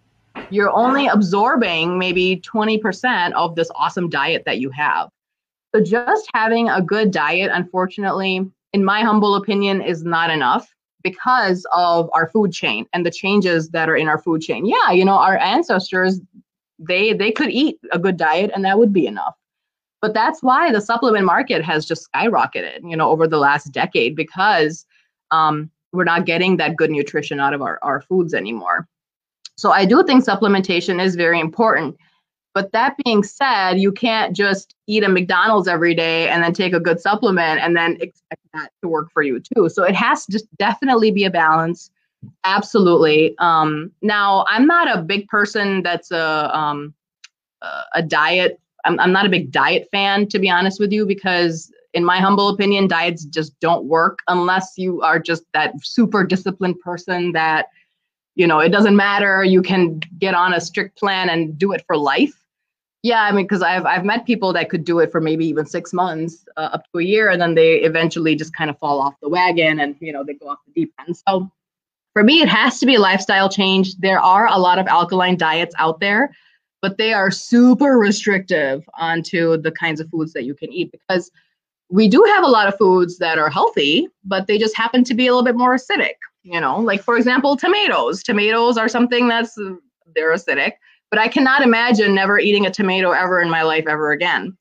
you're 0.49 0.71
only 0.71 1.07
absorbing 1.07 1.97
maybe 1.97 2.41
20% 2.41 3.33
of 3.33 3.55
this 3.55 3.69
awesome 3.75 4.09
diet 4.09 4.43
that 4.45 4.59
you 4.59 4.69
have. 4.71 5.09
So 5.73 5.81
just 5.81 6.29
having 6.33 6.69
a 6.69 6.81
good 6.81 7.11
diet, 7.11 7.51
unfortunately, 7.53 8.49
in 8.73 8.83
my 8.83 9.01
humble 9.01 9.35
opinion, 9.35 9.81
is 9.81 10.03
not 10.03 10.29
enough 10.29 10.73
because 11.03 11.65
of 11.73 12.09
our 12.13 12.29
food 12.29 12.51
chain 12.51 12.85
and 12.93 13.05
the 13.05 13.11
changes 13.11 13.69
that 13.69 13.89
are 13.89 13.95
in 13.95 14.07
our 14.07 14.17
food 14.17 14.41
chain. 14.41 14.65
Yeah, 14.65 14.91
you 14.91 15.05
know, 15.05 15.13
our 15.15 15.37
ancestors, 15.37 16.19
they 16.79 17.13
they 17.13 17.31
could 17.31 17.49
eat 17.49 17.79
a 17.91 17.99
good 17.99 18.17
diet 18.17 18.51
and 18.53 18.65
that 18.65 18.79
would 18.79 18.93
be 18.93 19.07
enough. 19.07 19.35
But 20.01 20.13
that's 20.13 20.41
why 20.41 20.71
the 20.71 20.81
supplement 20.81 21.25
market 21.25 21.63
has 21.63 21.85
just 21.85 22.07
skyrocketed, 22.11 22.79
you 22.83 22.97
know, 22.97 23.09
over 23.09 23.27
the 23.27 23.37
last 23.37 23.71
decade 23.71 24.15
because 24.15 24.85
um, 25.29 25.69
we're 25.93 26.03
not 26.03 26.25
getting 26.25 26.57
that 26.57 26.75
good 26.75 26.89
nutrition 26.89 27.39
out 27.39 27.53
of 27.53 27.61
our, 27.61 27.79
our 27.83 28.01
foods 28.01 28.33
anymore. 28.33 28.87
So 29.57 29.71
I 29.71 29.85
do 29.85 30.03
think 30.03 30.25
supplementation 30.25 31.03
is 31.03 31.15
very 31.15 31.39
important. 31.39 31.97
But 32.53 32.71
that 32.73 32.95
being 33.05 33.23
said, 33.23 33.75
you 33.75 33.91
can't 33.91 34.35
just 34.35 34.75
eat 34.87 35.03
a 35.03 35.09
McDonald's 35.09 35.67
every 35.67 35.95
day 35.95 36.27
and 36.27 36.43
then 36.43 36.53
take 36.53 36.73
a 36.73 36.79
good 36.79 36.99
supplement 36.99 37.61
and 37.61 37.77
then 37.77 37.97
expect 38.01 38.41
that 38.53 38.71
to 38.81 38.89
work 38.89 39.09
for 39.13 39.23
you 39.23 39.39
too. 39.39 39.69
So 39.69 39.83
it 39.83 39.95
has 39.95 40.25
to 40.27 40.43
definitely 40.57 41.11
be 41.11 41.23
a 41.23 41.31
balance. 41.31 41.91
Absolutely. 42.43 43.35
Um, 43.39 43.91
now, 44.01 44.45
I'm 44.47 44.67
not 44.67 44.95
a 44.95 45.01
big 45.01 45.27
person 45.27 45.81
that's 45.81 46.11
a 46.11 46.55
um, 46.55 46.93
a 47.93 48.01
diet. 48.01 48.59
I'm, 48.85 48.99
I'm 48.99 49.11
not 49.11 49.25
a 49.25 49.29
big 49.29 49.51
diet 49.51 49.87
fan, 49.91 50.27
to 50.27 50.39
be 50.39 50.49
honest 50.49 50.79
with 50.79 50.91
you, 50.91 51.05
because 51.05 51.71
in 51.93 52.03
my 52.03 52.19
humble 52.19 52.49
opinion, 52.49 52.87
diets 52.87 53.25
just 53.25 53.59
don't 53.59 53.85
work 53.85 54.19
unless 54.27 54.73
you 54.77 55.01
are 55.01 55.19
just 55.19 55.43
that 55.53 55.73
super 55.83 56.23
disciplined 56.23 56.79
person 56.79 57.31
that 57.33 57.67
you 58.35 58.47
know 58.47 58.59
it 58.59 58.69
doesn't 58.69 58.95
matter 58.95 59.43
you 59.43 59.61
can 59.61 59.99
get 60.17 60.33
on 60.33 60.53
a 60.53 60.61
strict 60.61 60.97
plan 60.97 61.29
and 61.29 61.57
do 61.57 61.73
it 61.73 61.83
for 61.85 61.97
life 61.97 62.40
yeah, 63.03 63.23
I 63.23 63.31
mean, 63.31 63.45
because 63.45 63.63
I've 63.63 63.85
I've 63.85 64.05
met 64.05 64.25
people 64.25 64.53
that 64.53 64.69
could 64.69 64.85
do 64.85 64.99
it 64.99 65.11
for 65.11 65.19
maybe 65.19 65.45
even 65.45 65.65
six 65.65 65.91
months, 65.91 66.45
uh, 66.55 66.69
up 66.73 66.83
to 66.91 66.99
a 66.99 67.03
year, 67.03 67.29
and 67.29 67.41
then 67.41 67.55
they 67.55 67.77
eventually 67.77 68.35
just 68.35 68.53
kind 68.53 68.69
of 68.69 68.77
fall 68.77 69.01
off 69.01 69.15
the 69.21 69.29
wagon, 69.29 69.79
and 69.79 69.95
you 69.99 70.13
know 70.13 70.23
they 70.23 70.35
go 70.35 70.49
off 70.49 70.59
the 70.67 70.73
deep 70.73 70.93
end. 70.99 71.17
So 71.27 71.49
for 72.13 72.23
me, 72.23 72.41
it 72.41 72.49
has 72.49 72.79
to 72.79 72.85
be 72.85 72.95
a 72.95 72.99
lifestyle 72.99 73.49
change. 73.49 73.95
There 73.97 74.19
are 74.19 74.47
a 74.47 74.57
lot 74.57 74.77
of 74.77 74.85
alkaline 74.87 75.35
diets 75.35 75.73
out 75.79 75.99
there, 75.99 76.35
but 76.81 76.97
they 76.97 77.11
are 77.11 77.31
super 77.31 77.97
restrictive 77.97 78.87
onto 78.93 79.57
the 79.57 79.71
kinds 79.71 79.99
of 79.99 80.09
foods 80.09 80.33
that 80.33 80.43
you 80.43 80.53
can 80.53 80.71
eat 80.71 80.91
because 80.91 81.31
we 81.89 82.07
do 82.07 82.23
have 82.35 82.43
a 82.43 82.47
lot 82.47 82.67
of 82.67 82.77
foods 82.77 83.17
that 83.17 83.39
are 83.39 83.49
healthy, 83.49 84.07
but 84.23 84.45
they 84.45 84.57
just 84.59 84.77
happen 84.77 85.03
to 85.05 85.13
be 85.15 85.25
a 85.25 85.31
little 85.31 85.43
bit 85.43 85.57
more 85.57 85.75
acidic. 85.75 86.17
You 86.43 86.61
know, 86.61 86.79
like 86.79 87.01
for 87.01 87.17
example, 87.17 87.57
tomatoes. 87.57 88.21
Tomatoes 88.21 88.77
are 88.77 88.87
something 88.87 89.27
that's 89.27 89.55
they're 90.13 90.33
acidic 90.33 90.73
but 91.11 91.19
I 91.19 91.27
cannot 91.27 91.61
imagine 91.61 92.15
never 92.15 92.39
eating 92.39 92.65
a 92.65 92.71
tomato 92.71 93.11
ever 93.11 93.41
in 93.41 93.49
my 93.49 93.61
life 93.61 93.85
ever 93.87 94.11
again. 94.11 94.57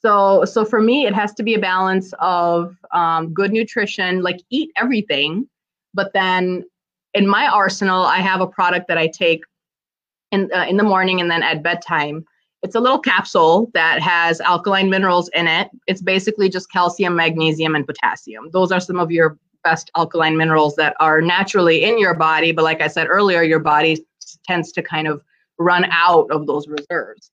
So, 0.00 0.44
so 0.44 0.64
for 0.64 0.80
me, 0.80 1.06
it 1.06 1.14
has 1.14 1.34
to 1.34 1.42
be 1.42 1.54
a 1.54 1.60
balance 1.60 2.14
of 2.18 2.74
um, 2.92 3.34
good 3.34 3.52
nutrition, 3.52 4.22
like 4.22 4.40
eat 4.50 4.70
everything, 4.76 5.48
but 5.92 6.12
then 6.12 6.64
in 7.14 7.26
my 7.26 7.46
arsenal, 7.46 8.04
I 8.04 8.18
have 8.18 8.40
a 8.40 8.46
product 8.46 8.88
that 8.88 8.98
I 8.98 9.06
take 9.06 9.42
in 10.30 10.50
uh, 10.54 10.64
in 10.68 10.76
the 10.76 10.82
morning 10.82 11.20
and 11.20 11.30
then 11.30 11.42
at 11.42 11.62
bedtime. 11.62 12.24
It's 12.62 12.74
a 12.74 12.80
little 12.80 12.98
capsule 12.98 13.70
that 13.74 14.00
has 14.00 14.40
alkaline 14.40 14.88
minerals 14.88 15.28
in 15.34 15.48
it. 15.48 15.68
It's 15.88 16.00
basically 16.00 16.48
just 16.48 16.70
calcium, 16.70 17.16
magnesium, 17.16 17.74
and 17.74 17.86
potassium. 17.86 18.50
Those 18.52 18.70
are 18.70 18.80
some 18.80 18.98
of 18.98 19.10
your 19.10 19.36
best 19.64 19.90
alkaline 19.96 20.36
minerals 20.36 20.76
that 20.76 20.96
are 21.00 21.20
naturally 21.20 21.84
in 21.84 21.98
your 21.98 22.14
body. 22.14 22.52
But 22.52 22.64
like 22.64 22.80
I 22.80 22.86
said 22.86 23.08
earlier, 23.08 23.42
your 23.42 23.58
body 23.58 24.04
tends 24.46 24.72
to 24.72 24.82
kind 24.82 25.08
of 25.08 25.22
run 25.62 25.86
out 25.90 26.26
of 26.30 26.46
those 26.46 26.66
reserves. 26.68 27.30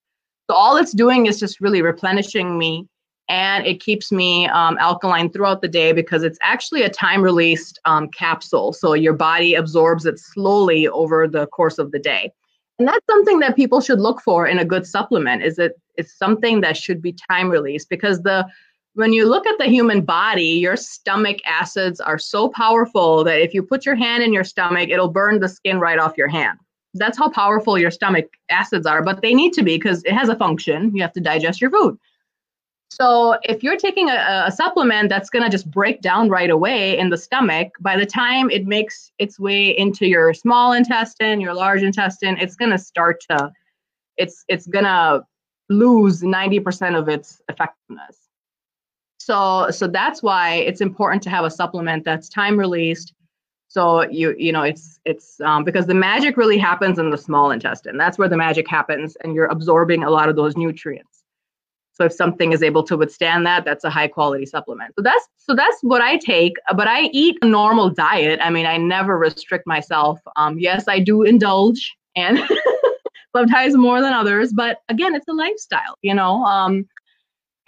So 0.49 0.55
all 0.55 0.77
it's 0.77 0.93
doing 0.93 1.27
is 1.27 1.39
just 1.39 1.61
really 1.61 1.81
replenishing 1.81 2.57
me 2.57 2.87
and 3.29 3.65
it 3.67 3.79
keeps 3.79 4.11
me 4.11 4.47
um, 4.47 4.77
alkaline 4.79 5.31
throughout 5.31 5.61
the 5.61 5.67
day 5.67 5.93
because 5.93 6.23
it's 6.23 6.39
actually 6.41 6.81
a 6.81 6.89
time 6.89 7.21
released 7.21 7.79
um, 7.85 8.09
capsule. 8.09 8.73
So 8.73 8.93
your 8.93 9.13
body 9.13 9.53
absorbs 9.53 10.07
it 10.07 10.17
slowly 10.17 10.87
over 10.87 11.27
the 11.27 11.45
course 11.47 11.77
of 11.77 11.91
the 11.91 11.99
day. 11.99 12.31
And 12.79 12.87
that's 12.87 13.05
something 13.07 13.39
that 13.39 13.55
people 13.55 13.81
should 13.81 13.99
look 13.99 14.21
for 14.21 14.47
in 14.47 14.57
a 14.57 14.65
good 14.65 14.87
supplement 14.87 15.43
is 15.43 15.57
that 15.57 15.73
it's 15.97 16.17
something 16.17 16.61
that 16.61 16.77
should 16.77 17.01
be 17.01 17.15
time 17.29 17.49
released 17.49 17.89
because 17.89 18.23
the 18.23 18.47
when 18.95 19.13
you 19.13 19.29
look 19.29 19.45
at 19.45 19.57
the 19.59 19.65
human 19.65 20.01
body, 20.01 20.43
your 20.43 20.75
stomach 20.75 21.37
acids 21.45 22.01
are 22.01 22.17
so 22.17 22.49
powerful 22.49 23.23
that 23.23 23.39
if 23.39 23.53
you 23.53 23.61
put 23.61 23.85
your 23.85 23.95
hand 23.95 24.23
in 24.23 24.33
your 24.33 24.43
stomach, 24.43 24.89
it'll 24.89 25.11
burn 25.11 25.39
the 25.39 25.47
skin 25.47 25.79
right 25.79 25.99
off 25.99 26.17
your 26.17 26.27
hand 26.27 26.57
that's 26.93 27.17
how 27.17 27.29
powerful 27.29 27.77
your 27.77 27.91
stomach 27.91 28.25
acids 28.49 28.85
are, 28.85 29.03
but 29.03 29.21
they 29.21 29.33
need 29.33 29.53
to 29.53 29.63
be 29.63 29.77
because 29.77 30.03
it 30.03 30.13
has 30.13 30.29
a 30.29 30.35
function. 30.35 30.95
You 30.95 31.01
have 31.01 31.13
to 31.13 31.21
digest 31.21 31.61
your 31.61 31.71
food. 31.71 31.97
So 32.91 33.37
if 33.43 33.61
you're 33.61 33.77
taking 33.77 34.09
a, 34.09 34.45
a 34.47 34.51
supplement 34.51 35.09
that's 35.09 35.29
going 35.29 35.43
to 35.43 35.49
just 35.49 35.69
break 35.69 36.01
down 36.01 36.29
right 36.29 36.49
away 36.49 36.97
in 36.97 37.09
the 37.09 37.17
stomach, 37.17 37.69
by 37.79 37.95
the 37.95 38.05
time 38.05 38.49
it 38.49 38.65
makes 38.65 39.11
its 39.19 39.39
way 39.39 39.77
into 39.77 40.07
your 40.07 40.33
small 40.33 40.73
intestine, 40.73 41.39
your 41.39 41.53
large 41.53 41.83
intestine, 41.83 42.37
it's 42.39 42.55
going 42.55 42.71
to 42.71 42.79
start 42.79 43.21
to 43.29 43.51
it's 44.17 44.43
it's 44.47 44.67
going 44.67 44.85
to 44.85 45.23
lose 45.69 46.21
90% 46.21 46.97
of 46.97 47.07
its 47.07 47.41
effectiveness. 47.47 48.17
So 49.19 49.69
so 49.69 49.87
that's 49.87 50.23
why 50.23 50.55
it's 50.55 50.81
important 50.81 51.21
to 51.23 51.29
have 51.29 51.45
a 51.45 51.51
supplement 51.51 52.03
that's 52.03 52.27
time 52.27 52.57
released 52.57 53.13
so 53.69 54.01
you 54.09 54.35
you 54.37 54.51
know 54.51 54.63
it's 54.63 54.99
it's 55.05 55.39
um, 55.41 55.63
because 55.63 55.85
the 55.85 55.93
magic 55.93 56.35
really 56.37 56.57
happens 56.57 56.97
in 56.99 57.11
the 57.11 57.17
small 57.17 57.51
intestine. 57.51 57.97
That's 57.97 58.17
where 58.17 58.27
the 58.27 58.37
magic 58.37 58.67
happens, 58.67 59.15
and 59.23 59.33
you're 59.33 59.45
absorbing 59.45 60.03
a 60.03 60.09
lot 60.09 60.27
of 60.27 60.35
those 60.35 60.57
nutrients. 60.57 61.23
So 61.93 62.05
if 62.05 62.13
something 62.13 62.51
is 62.51 62.63
able 62.63 62.83
to 62.83 62.97
withstand 62.97 63.45
that, 63.45 63.65
that's 63.65 63.83
a 63.83 63.89
high 63.89 64.07
quality 64.07 64.47
supplement. 64.47 64.95
So 64.95 65.03
that's 65.03 65.27
so 65.37 65.53
that's 65.53 65.77
what 65.81 66.01
I 66.01 66.17
take. 66.17 66.53
But 66.75 66.87
I 66.87 67.03
eat 67.13 67.37
a 67.43 67.45
normal 67.45 67.91
diet. 67.91 68.39
I 68.41 68.49
mean, 68.49 68.65
I 68.65 68.77
never 68.77 69.19
restrict 69.19 69.67
myself. 69.67 70.19
Um, 70.35 70.57
yes, 70.57 70.87
I 70.87 70.99
do 70.99 71.21
indulge, 71.21 71.95
and 72.15 72.39
sometimes 73.35 73.77
more 73.77 74.01
than 74.01 74.13
others. 74.13 74.51
But 74.51 74.77
again, 74.89 75.13
it's 75.13 75.27
a 75.27 75.33
lifestyle, 75.33 75.95
you 76.01 76.15
know. 76.15 76.43
Um, 76.43 76.87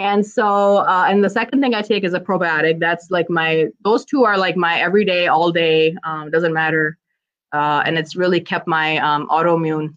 and 0.01 0.25
so, 0.25 0.77
uh, 0.77 1.05
and 1.07 1.23
the 1.23 1.29
second 1.29 1.61
thing 1.61 1.75
I 1.75 1.83
take 1.83 2.03
is 2.03 2.15
a 2.15 2.19
probiotic. 2.19 2.79
That's 2.79 3.11
like 3.11 3.29
my, 3.29 3.67
those 3.83 4.03
two 4.03 4.23
are 4.23 4.35
like 4.35 4.57
my 4.57 4.79
everyday, 4.79 5.27
all 5.27 5.51
day, 5.51 5.95
um, 6.03 6.31
doesn't 6.31 6.53
matter. 6.53 6.97
Uh, 7.53 7.83
and 7.85 7.99
it's 7.99 8.15
really 8.15 8.41
kept 8.41 8.67
my 8.67 8.97
um, 8.97 9.27
autoimmune 9.27 9.93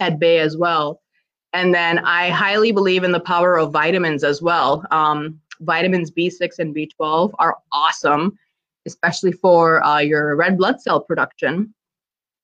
at 0.00 0.18
bay 0.18 0.40
as 0.40 0.56
well. 0.56 1.00
And 1.52 1.72
then 1.72 2.00
I 2.00 2.30
highly 2.30 2.72
believe 2.72 3.04
in 3.04 3.12
the 3.12 3.20
power 3.20 3.56
of 3.56 3.70
vitamins 3.70 4.24
as 4.24 4.42
well. 4.42 4.84
Um, 4.90 5.40
vitamins 5.60 6.10
B6 6.10 6.58
and 6.58 6.74
B12 6.74 7.32
are 7.38 7.56
awesome, 7.72 8.36
especially 8.84 9.30
for 9.30 9.80
uh, 9.84 10.00
your 10.00 10.34
red 10.34 10.58
blood 10.58 10.80
cell 10.80 11.00
production. 11.00 11.72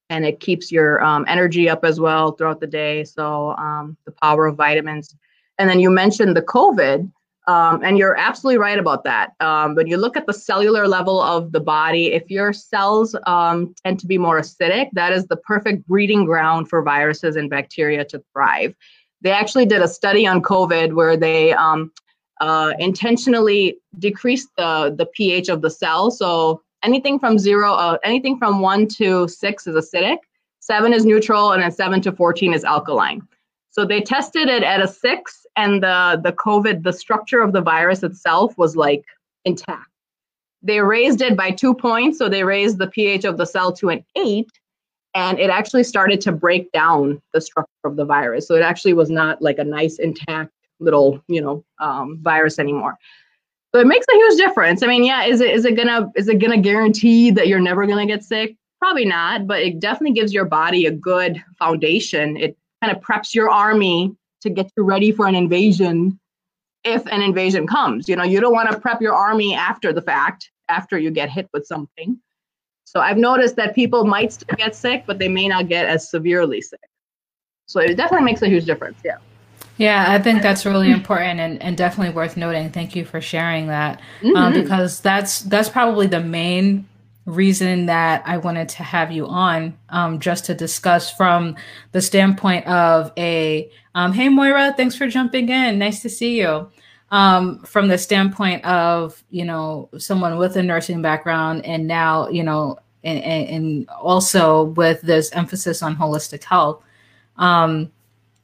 And 0.09 0.25
it 0.25 0.39
keeps 0.39 0.71
your 0.71 1.03
um, 1.03 1.25
energy 1.27 1.69
up 1.69 1.85
as 1.85 1.99
well 1.99 2.31
throughout 2.31 2.61
the 2.61 2.69
day. 2.69 3.03
So, 3.03 3.57
um, 3.57 3.97
the 4.05 4.13
power 4.13 4.47
of 4.47 4.55
vitamins. 4.55 5.17
And 5.59 5.69
then 5.69 5.81
you 5.81 5.91
mentioned 5.91 6.37
the 6.37 6.43
COVID, 6.43 7.11
um, 7.49 7.85
and 7.85 7.97
you're 7.97 8.17
absolutely 8.17 8.59
right 8.59 8.79
about 8.79 9.05
that. 9.05 9.33
Um, 9.41 9.77
when 9.77 9.87
you 9.87 9.97
look 9.97 10.17
at 10.17 10.27
the 10.27 10.33
cellular 10.33 10.89
level 10.89 11.21
of 11.21 11.53
the 11.53 11.61
body, 11.61 12.13
if 12.13 12.29
your 12.29 12.53
cells 12.53 13.15
um, 13.27 13.75
tend 13.85 14.01
to 14.01 14.07
be 14.07 14.19
more 14.19 14.41
acidic, 14.41 14.89
that 14.95 15.13
is 15.13 15.27
the 15.27 15.37
perfect 15.37 15.87
breeding 15.87 16.25
ground 16.25 16.69
for 16.69 16.83
viruses 16.83 17.37
and 17.37 17.49
bacteria 17.49 18.05
to 18.07 18.23
thrive. 18.33 18.75
They 19.23 19.31
actually 19.31 19.67
did 19.67 19.81
a 19.81 19.89
study 19.89 20.27
on 20.27 20.43
COVID 20.43 20.95
where 20.95 21.17
they 21.17 21.53
um, 21.53 21.93
uh, 22.41 22.73
intentionally 22.79 23.79
decreased 23.99 24.49
the, 24.57 24.95
the 24.97 25.07
pH 25.07 25.49
of 25.49 25.63
the 25.63 25.71
cell. 25.71 26.11
So 26.11 26.63
anything 26.83 27.19
from 27.19 27.39
zero, 27.39 27.73
uh, 27.73 27.99
anything 28.05 28.39
from 28.39 28.61
one 28.61 28.89
to 28.97 29.29
six 29.29 29.67
is 29.67 29.77
acidic, 29.77 30.19
seven 30.61 30.93
is 30.93 31.07
neutral, 31.07 31.53
and 31.53 31.63
then 31.63 31.71
seven 31.71 32.01
to 32.03 32.13
14 32.13 32.53
is 32.53 32.65
alkaline. 32.65 33.23
So 33.71 33.85
they 33.85 34.01
tested 34.01 34.49
it 34.49 34.63
at 34.63 34.81
a 34.81 34.89
six, 34.89 35.46
and 35.57 35.83
the 35.83 36.21
the 36.23 36.33
COVID, 36.33 36.83
the 36.83 36.93
structure 36.93 37.41
of 37.41 37.53
the 37.53 37.61
virus 37.61 38.03
itself 38.03 38.57
was 38.59 38.77
like 38.77 39.05
intact. 39.45 39.89
They 40.63 40.81
raised 40.81 41.21
it 41.23 41.37
by 41.37 41.51
two 41.51 41.75
points, 41.75 42.19
so 42.19 42.29
they 42.29 42.45
raised 42.45 42.79
the 42.79 42.89
pH 42.89 43.25
of 43.25 43.37
the 43.37 43.47
cell 43.47 43.73
to 43.75 43.89
an 43.91 44.05
eight, 44.17 44.51
and 45.15 45.39
it 45.39 45.51
actually 45.51 45.85
started 45.85 46.21
to 46.23 46.33
break 46.33 46.71
down 46.73 47.21
the 47.33 47.41
structure 47.41 47.71
of 47.85 47.97
the 47.97 48.05
virus. 48.05 48.47
So 48.47 48.55
it 48.55 48.63
actually 48.63 48.95
was 48.95 49.11
not 49.11 49.41
like 49.41 49.59
a 49.59 49.65
nice 49.65 49.99
intact 49.99 50.53
little, 50.79 51.23
you 51.29 51.41
know, 51.41 51.65
um, 51.81 52.19
virus 52.23 52.59
anymore. 52.59 52.99
So 53.75 53.81
it 53.81 53.87
makes 53.87 54.07
a 54.13 54.17
huge 54.17 54.39
difference. 54.39 54.83
I 54.83 54.87
mean, 54.87 55.05
yeah, 55.05 55.25
is 55.25 55.41
it 55.41 55.51
is 55.51 55.65
it 55.65 55.77
gonna 55.77 56.11
is 56.17 56.29
it 56.29 56.39
gonna 56.39 56.61
guarantee 56.61 57.31
that 57.31 57.49
you're 57.49 57.61
never 57.61 57.87
gonna 57.87 58.07
get 58.07 58.25
sick? 58.25 58.57
Probably 58.79 59.05
not, 59.05 59.47
but 59.47 59.63
it 59.63 59.81
definitely 59.81 60.13
gives 60.13 60.33
your 60.33 60.45
body 60.45 60.87
a 60.87 60.91
good 60.91 61.43
foundation. 61.59 62.37
It 62.37 62.57
kind 62.83 62.95
of 62.95 63.03
preps 63.03 63.35
your 63.35 63.51
army 63.51 64.15
to 64.43 64.51
get 64.51 64.71
you 64.77 64.85
ready 64.85 65.13
for 65.13 65.27
an 65.27 65.35
invasion 65.35 66.19
if 66.85 67.05
an 67.07 67.21
invasion 67.23 67.67
comes. 67.67 68.09
You 68.09 68.17
know, 68.17 68.25
you 68.25 68.41
don't 68.41 68.53
want 68.53 68.71
to 68.71 68.79
prep 68.79 69.01
your 69.01 69.15
army 69.15 69.55
after 69.55 69.93
the 69.93 70.03
fact, 70.03 70.51
after 70.69 70.99
you 70.99 71.11
get 71.11 71.31
hit 71.31 71.49
with 71.53 71.67
something. 71.67 72.19
So 72.85 73.01
I've 73.01 73.19
noticed 73.19 73.57
that 73.57 73.75
people 73.75 74.05
might 74.05 74.33
still 74.33 74.57
get 74.57 74.77
sick, 74.77 75.05
but 75.07 75.19
they 75.19 75.29
may 75.29 75.49
not 75.49 75.69
get 75.69 75.87
as 75.87 76.09
severely 76.09 76.61
sick. 76.61 76.81
So 77.67 77.81
it 77.81 77.97
definitely 77.97 78.25
makes 78.25 78.43
a 78.43 78.49
huge 78.49 78.65
difference. 78.65 78.99
Yeah. 79.05 79.19
Yeah, 79.79 80.07
I 80.09 80.19
think 80.19 80.41
that's 80.41 80.65
really 80.65 80.91
important 80.91 81.39
and, 81.41 81.61
and 81.63 81.77
definitely 81.77 82.15
worth 82.15 82.37
noting. 82.37 82.71
Thank 82.71 82.97
you 82.97 83.05
for 83.05 83.21
sharing 83.21 83.67
that 83.67 84.01
um, 84.23 84.29
mm-hmm. 84.29 84.37
um, 84.37 84.53
because 84.55 85.01
that's 85.01 85.41
that's 85.41 85.69
probably 85.69 86.07
the 86.07 86.21
main 86.21 86.89
reason 87.27 87.87
that 87.87 88.23
I 88.25 88.39
wanted 88.39 88.69
to 88.71 88.83
have 88.83 89.13
you 89.13 89.27
on, 89.27 89.77
um, 89.91 90.21
just 90.21 90.45
to 90.47 90.55
discuss 90.55 91.11
from 91.11 91.57
the 91.93 92.01
standpoint 92.01 92.67
of 92.67 93.13
a, 93.19 93.71
um, 93.95 94.13
hey 94.13 94.29
Moira, 94.29 94.73
thanks 94.77 94.97
for 94.97 95.09
jumping 95.09 95.49
in. 95.49 95.79
Nice 95.79 96.01
to 96.03 96.09
see 96.09 96.39
you. 96.39 96.71
Um, 97.11 97.63
from 97.63 97.87
the 97.87 97.99
standpoint 97.99 98.65
of 98.65 99.23
you 99.31 99.45
know 99.45 99.89
someone 99.97 100.39
with 100.39 100.57
a 100.57 100.63
nursing 100.63 101.03
background 101.03 101.65
and 101.65 101.87
now 101.87 102.29
you 102.29 102.43
know 102.43 102.81
and, 103.05 103.23
and 103.23 103.89
also 103.91 104.65
with 104.65 105.03
this 105.03 105.31
emphasis 105.31 105.83
on 105.83 105.95
holistic 105.95 106.43
health 106.43 106.83
um, 107.37 107.93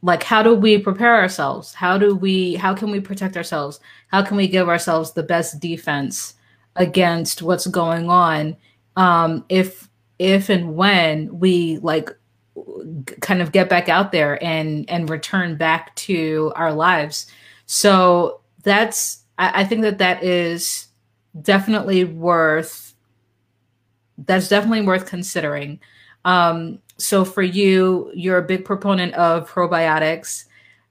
like 0.02 0.22
how 0.22 0.44
do 0.44 0.54
we 0.54 0.78
prepare 0.78 1.16
ourselves 1.16 1.74
how 1.74 1.98
do 1.98 2.14
we 2.14 2.54
how 2.54 2.72
can 2.72 2.92
we 2.92 3.00
protect 3.00 3.36
ourselves 3.36 3.80
how 4.12 4.22
can 4.22 4.36
we 4.36 4.46
give 4.46 4.68
ourselves 4.68 5.12
the 5.12 5.24
best 5.24 5.58
defense 5.58 6.34
against 6.76 7.42
what's 7.42 7.66
going 7.66 8.08
on 8.08 8.56
um, 8.96 9.44
if 9.48 9.88
if 10.18 10.48
and 10.48 10.76
when 10.76 11.38
we 11.38 11.78
like 11.78 12.10
kind 13.20 13.42
of 13.42 13.52
get 13.52 13.68
back 13.68 13.88
out 13.88 14.12
there 14.12 14.42
and 14.42 14.88
and 14.88 15.10
return 15.10 15.56
back 15.56 15.94
to 15.96 16.52
our 16.54 16.72
lives. 16.72 17.26
So 17.66 18.40
that's 18.62 19.22
I, 19.38 19.62
I 19.62 19.64
think 19.64 19.82
that 19.82 19.98
that 19.98 20.22
is 20.22 20.88
definitely 21.40 22.04
worth 22.04 22.94
that's 24.18 24.48
definitely 24.48 24.82
worth 24.82 25.06
considering. 25.06 25.80
Um 26.24 26.78
so 26.98 27.24
for 27.24 27.42
you 27.42 28.10
you're 28.14 28.38
a 28.38 28.42
big 28.42 28.64
proponent 28.64 29.14
of 29.14 29.50
probiotics. 29.50 30.44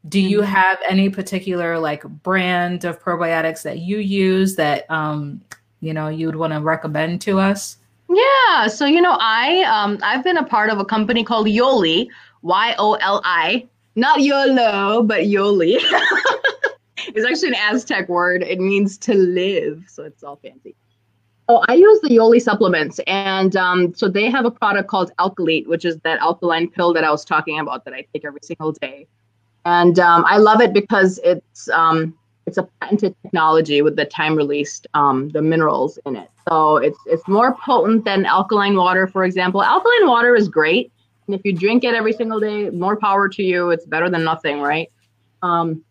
Do 0.10 0.20
you 0.20 0.40
mm-hmm. 0.40 0.52
have 0.52 0.80
any 0.90 1.10
particular 1.10 1.78
like 1.78 2.04
brand 2.04 2.86
of 2.86 3.02
probiotics 3.02 3.62
that 3.64 3.80
you 3.80 3.98
use 4.00 4.56
that 4.56 4.90
um 4.90 5.42
you 5.80 5.94
know 5.94 6.08
you 6.08 6.26
would 6.26 6.36
want 6.36 6.54
to 6.54 6.60
recommend 6.60 7.22
to 7.22 7.40
us 7.40 7.78
yeah. 8.13 8.67
So 8.67 8.86
you 8.86 9.02
know, 9.02 9.17
I 9.19 9.63
um 9.63 9.97
I've 10.04 10.24
been 10.24 10.38
a 10.38 10.45
part 10.45 10.69
of 10.69 10.80
a 10.80 10.86
company 10.86 11.24
called 11.24 11.47
Yoli, 11.47 12.08
Y 12.41 12.76
O 12.78 12.93
L 12.95 13.21
I, 13.24 13.67
not 13.95 14.21
YOLO, 14.21 15.04
but 15.04 15.21
Yoli. 15.21 15.78
it's 16.97 17.26
actually 17.26 17.50
an 17.50 17.76
Aztec 17.76 18.10
word. 18.10 18.43
It 18.43 18.60
means 18.60 18.97
to 19.00 19.13
live, 19.13 19.84
so 19.88 20.04
it's 20.04 20.24
all 20.24 20.38
fancy. 20.38 20.76
Oh, 21.47 21.63
I 21.67 21.74
use 21.74 22.00
the 22.02 22.10
Yoli 22.10 22.41
supplements, 22.41 23.00
and 23.08 23.56
um, 23.56 23.93
so 23.93 24.08
they 24.08 24.30
have 24.30 24.45
a 24.45 24.52
product 24.52 24.88
called 24.88 25.12
Alkalete, 25.19 25.67
which 25.67 25.84
is 25.84 25.97
that 26.00 26.19
alkaline 26.19 26.69
pill 26.69 26.93
that 26.93 27.04
I 27.04 27.12
was 27.12 27.26
talking 27.26 27.60
about 27.60 27.84
that 27.86 27.93
I 27.93 28.06
take 28.13 28.24
every 28.24 28.39
single 28.43 28.71
day, 28.71 29.08
and 29.65 30.00
um, 30.00 30.24
I 30.28 30.38
love 30.38 30.62
it 30.62 30.74
because 30.74 31.19
it's 31.24 31.67
um, 31.69 32.17
it's 32.46 32.58
a 32.58 32.64
patented 32.80 33.16
technology 33.22 33.82
with 33.82 33.96
the 33.96 34.06
time 34.06 34.36
released 34.36 34.88
um, 34.94 35.30
the 35.30 35.42
minerals 35.42 36.00
in 36.06 36.16
it. 36.16 36.30
So 36.50 36.78
it's 36.78 36.98
it's 37.06 37.28
more 37.28 37.56
potent 37.56 38.06
than 38.06 38.26
alkaline 38.26 38.76
water, 38.76 39.08
for 39.08 39.24
example. 39.24 39.64
Alkaline 39.64 40.08
water 40.08 40.36
is 40.36 40.50
great, 40.50 40.92
and 41.28 41.36
if 41.36 41.42
you 41.46 41.54
drink 41.54 41.84
it 41.84 41.94
every 41.94 42.14
single 42.14 42.40
day, 42.40 42.70
more 42.72 42.98
power 42.98 43.30
to 43.30 43.44
you. 43.44 43.70
It's 43.70 43.86
better 43.86 44.10
than 44.10 44.24
nothing, 44.24 44.60
right? 44.60 44.92
Um, 45.44 45.84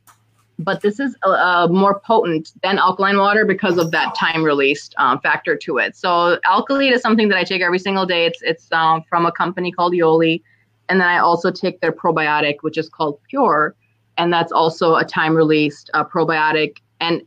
but 0.58 0.82
this 0.82 1.00
is 1.00 1.16
uh, 1.22 1.68
more 1.70 2.00
potent 2.00 2.52
than 2.62 2.78
alkaline 2.78 3.16
water 3.16 3.46
because 3.46 3.78
of 3.78 3.90
that 3.92 4.14
time 4.14 4.44
released 4.44 4.94
um, 4.98 5.18
factor 5.20 5.56
to 5.56 5.78
it. 5.78 5.96
So 5.96 6.38
alkaline 6.44 6.92
is 6.92 7.00
something 7.00 7.28
that 7.28 7.38
I 7.38 7.44
take 7.44 7.62
every 7.62 7.78
single 7.78 8.06
day. 8.06 8.26
It's 8.26 8.42
it's 8.42 8.70
um, 8.72 9.02
from 9.08 9.24
a 9.24 9.32
company 9.32 9.72
called 9.72 9.94
Yoli, 9.94 10.42
and 10.88 11.00
then 11.00 11.08
I 11.08 11.18
also 11.18 11.50
take 11.50 11.80
their 11.80 11.92
probiotic, 11.92 12.56
which 12.62 12.76
is 12.76 12.88
called 12.88 13.20
Pure 13.28 13.74
and 14.18 14.32
that's 14.32 14.52
also 14.52 14.96
a 14.96 15.04
time 15.04 15.34
released 15.34 15.90
uh, 15.94 16.04
probiotic. 16.04 16.78
And 17.00 17.22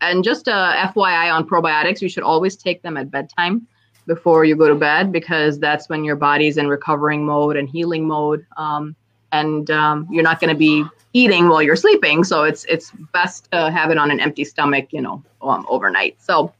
and 0.00 0.22
just 0.22 0.48
a 0.48 0.90
FYI 0.94 1.32
on 1.32 1.46
probiotics, 1.46 2.00
you 2.00 2.08
should 2.08 2.22
always 2.22 2.56
take 2.56 2.82
them 2.82 2.96
at 2.96 3.10
bedtime 3.10 3.66
before 4.06 4.44
you 4.44 4.56
go 4.56 4.68
to 4.68 4.74
bed 4.74 5.12
because 5.12 5.58
that's 5.58 5.88
when 5.88 6.04
your 6.04 6.16
body's 6.16 6.56
in 6.56 6.68
recovering 6.68 7.26
mode 7.26 7.56
and 7.56 7.68
healing 7.68 8.06
mode. 8.06 8.46
Um, 8.56 8.94
and 9.32 9.70
um, 9.70 10.06
you're 10.10 10.22
not 10.22 10.40
going 10.40 10.48
to 10.48 10.58
be 10.58 10.84
eating 11.12 11.48
while 11.48 11.62
you're 11.62 11.76
sleeping, 11.76 12.24
so 12.24 12.44
it's 12.44 12.64
it's 12.64 12.92
best 13.12 13.50
to 13.52 13.70
have 13.70 13.90
it 13.90 13.98
on 13.98 14.10
an 14.10 14.20
empty 14.20 14.44
stomach, 14.44 14.86
you 14.90 15.02
know, 15.02 15.22
um, 15.42 15.66
overnight. 15.68 16.16
So, 16.22 16.54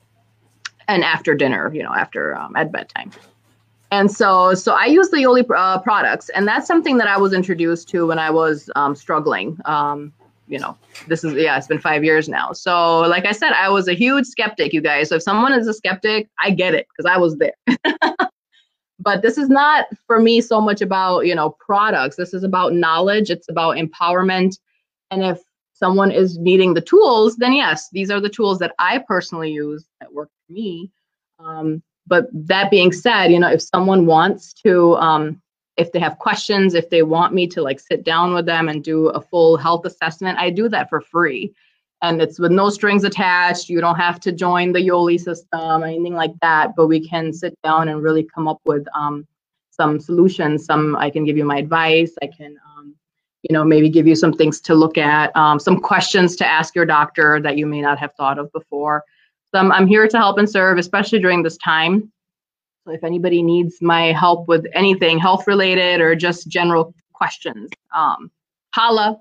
and 0.87 1.03
after 1.03 1.35
dinner, 1.35 1.73
you 1.73 1.83
know, 1.83 1.95
after 1.95 2.37
um, 2.37 2.57
at 2.57 2.71
bedtime 2.71 3.11
and 3.91 4.11
so 4.11 4.55
so 4.55 4.73
i 4.75 4.87
use 4.87 5.09
the 5.11 5.19
yoli 5.19 5.45
uh, 5.57 5.79
products 5.81 6.29
and 6.31 6.47
that's 6.47 6.67
something 6.67 6.99
that 6.99 7.09
i 7.09 7.17
was 7.17 7.33
introduced 7.33 7.89
to 7.89 8.07
when 8.07 8.19
i 8.19 8.31
was 8.31 8.71
um, 8.77 8.95
struggling. 8.95 9.59
Um, 9.65 10.13
you 10.47 10.59
know 10.59 10.77
this 11.09 11.25
is 11.25 11.35
yeah 11.35 11.57
it's 11.57 11.67
been 11.67 11.79
five 11.79 12.03
years 12.03 12.29
now. 12.29 12.53
So 12.53 13.01
like 13.01 13.27
i 13.27 13.33
said 13.33 13.53
i 13.53 13.69
was 13.69 13.87
a 13.89 13.95
huge 13.95 14.27
skeptic 14.27 14.73
you 14.73 14.81
guys. 14.81 15.09
So 15.09 15.17
if 15.17 15.23
someone 15.23 15.53
is 15.53 15.67
a 15.67 15.75
skeptic 15.75 16.29
i 16.39 16.51
get 16.51 16.75
it 16.75 16.87
because 16.89 17.11
i 17.11 17.19
was 17.19 17.37
there. 17.37 17.55
But 19.01 19.23
this 19.23 19.39
is 19.39 19.49
not 19.49 19.87
for 20.09 20.19
me 20.21 20.41
so 20.41 20.61
much 20.61 20.81
about 20.83 21.21
you 21.27 21.35
know 21.35 21.51
products. 21.51 22.17
This 22.17 22.35
is 22.35 22.43
about 22.43 22.73
knowledge. 22.73 23.31
It's 23.31 23.49
about 23.49 23.77
empowerment. 23.77 24.59
And 25.13 25.23
if 25.23 25.39
someone 25.73 26.11
is 26.11 26.37
needing 26.39 26.75
the 26.75 26.81
tools 26.81 27.37
then 27.37 27.53
yes 27.53 27.89
these 27.93 28.11
are 28.11 28.21
the 28.21 28.29
tools 28.29 28.59
that 28.59 28.75
i 28.81 28.99
personally 28.99 29.53
use 29.53 29.87
that 30.01 30.13
work 30.13 30.29
for 30.47 30.53
me. 30.53 30.91
Um, 31.39 31.83
but 32.09 32.27
that 32.33 32.71
being 32.71 32.93
said, 32.93 33.29
you 33.29 33.39
know, 33.39 33.51
if 33.51 33.63
someone 33.63 34.07
wants 34.07 34.53
to, 34.65 34.97
um, 34.97 35.41
if 35.77 35.93
they 35.93 36.01
have 36.01 36.19
questions, 36.19 36.75
if 36.75 36.91
they 36.91 37.03
want 37.03 37.35
me 37.35 37.47
to 37.49 37.63
like 37.63 37.81
sit 37.81 38.05
down 38.05 38.35
with 38.35 38.47
them 38.47 38.69
and 38.69 38.83
do 38.83 39.09
a 39.09 39.21
full 39.21 39.57
health 39.57 39.85
assessment, 39.85 40.39
I 40.39 40.51
do 40.51 40.69
that 40.71 40.89
for 40.89 41.01
free. 41.01 41.53
And 42.01 42.23
it's 42.23 42.39
with 42.39 42.53
no 42.53 42.71
strings 42.71 43.05
attached. 43.05 43.69
You 43.69 43.81
don't 43.81 43.97
have 43.97 44.21
to 44.21 44.33
join 44.33 44.73
the 44.73 44.87
Yoli 44.89 45.19
system, 45.21 45.83
or 45.83 45.87
anything 45.87 46.15
like 46.15 46.33
that. 46.43 46.77
But 46.77 46.87
we 46.87 47.07
can 47.07 47.33
sit 47.33 47.55
down 47.63 47.89
and 47.89 48.03
really 48.03 48.25
come 48.35 48.47
up 48.49 48.61
with 48.65 48.87
um, 48.95 49.27
some 49.71 50.01
solutions. 50.01 50.65
Some 50.65 50.97
I 50.97 51.11
can 51.11 51.25
give 51.25 51.37
you 51.37 51.45
my 51.45 51.59
advice. 51.59 52.13
I 52.23 52.29
can, 52.29 52.57
um, 52.69 52.95
you 53.43 53.53
know, 53.53 53.65
maybe 53.65 53.89
give 53.89 54.07
you 54.07 54.17
some 54.17 54.33
things 54.33 54.61
to 54.63 54.75
look 54.75 54.97
at, 54.97 55.37
um, 55.37 55.59
some 55.59 55.81
questions 55.81 56.37
to 56.37 56.47
ask 56.47 56.75
your 56.75 56.87
doctor 56.87 57.41
that 57.41 57.57
you 57.57 57.67
may 57.67 57.81
not 57.81 57.99
have 57.99 58.13
thought 58.15 58.39
of 58.39 58.51
before. 58.53 59.05
So 59.53 59.61
I'm, 59.61 59.73
I'm 59.73 59.87
here 59.87 60.07
to 60.07 60.17
help 60.19 60.39
and 60.39 60.49
serve, 60.49 60.79
especially 60.79 61.21
during 61.21 61.43
this 61.43 61.57
time. 61.59 62.13
So 62.85 62.93
if 62.93 63.05
anybody 63.05 63.43
needs 63.43 63.81
my 63.81 64.13
help 64.13 64.49
with 64.49 64.67
anything 64.75 65.19
health 65.19 65.47
related 65.47 66.01
or 66.01 66.15
just 66.15 66.49
general 66.49 66.95
questions, 67.13 67.71
um, 67.95 68.31
holla, 68.75 69.21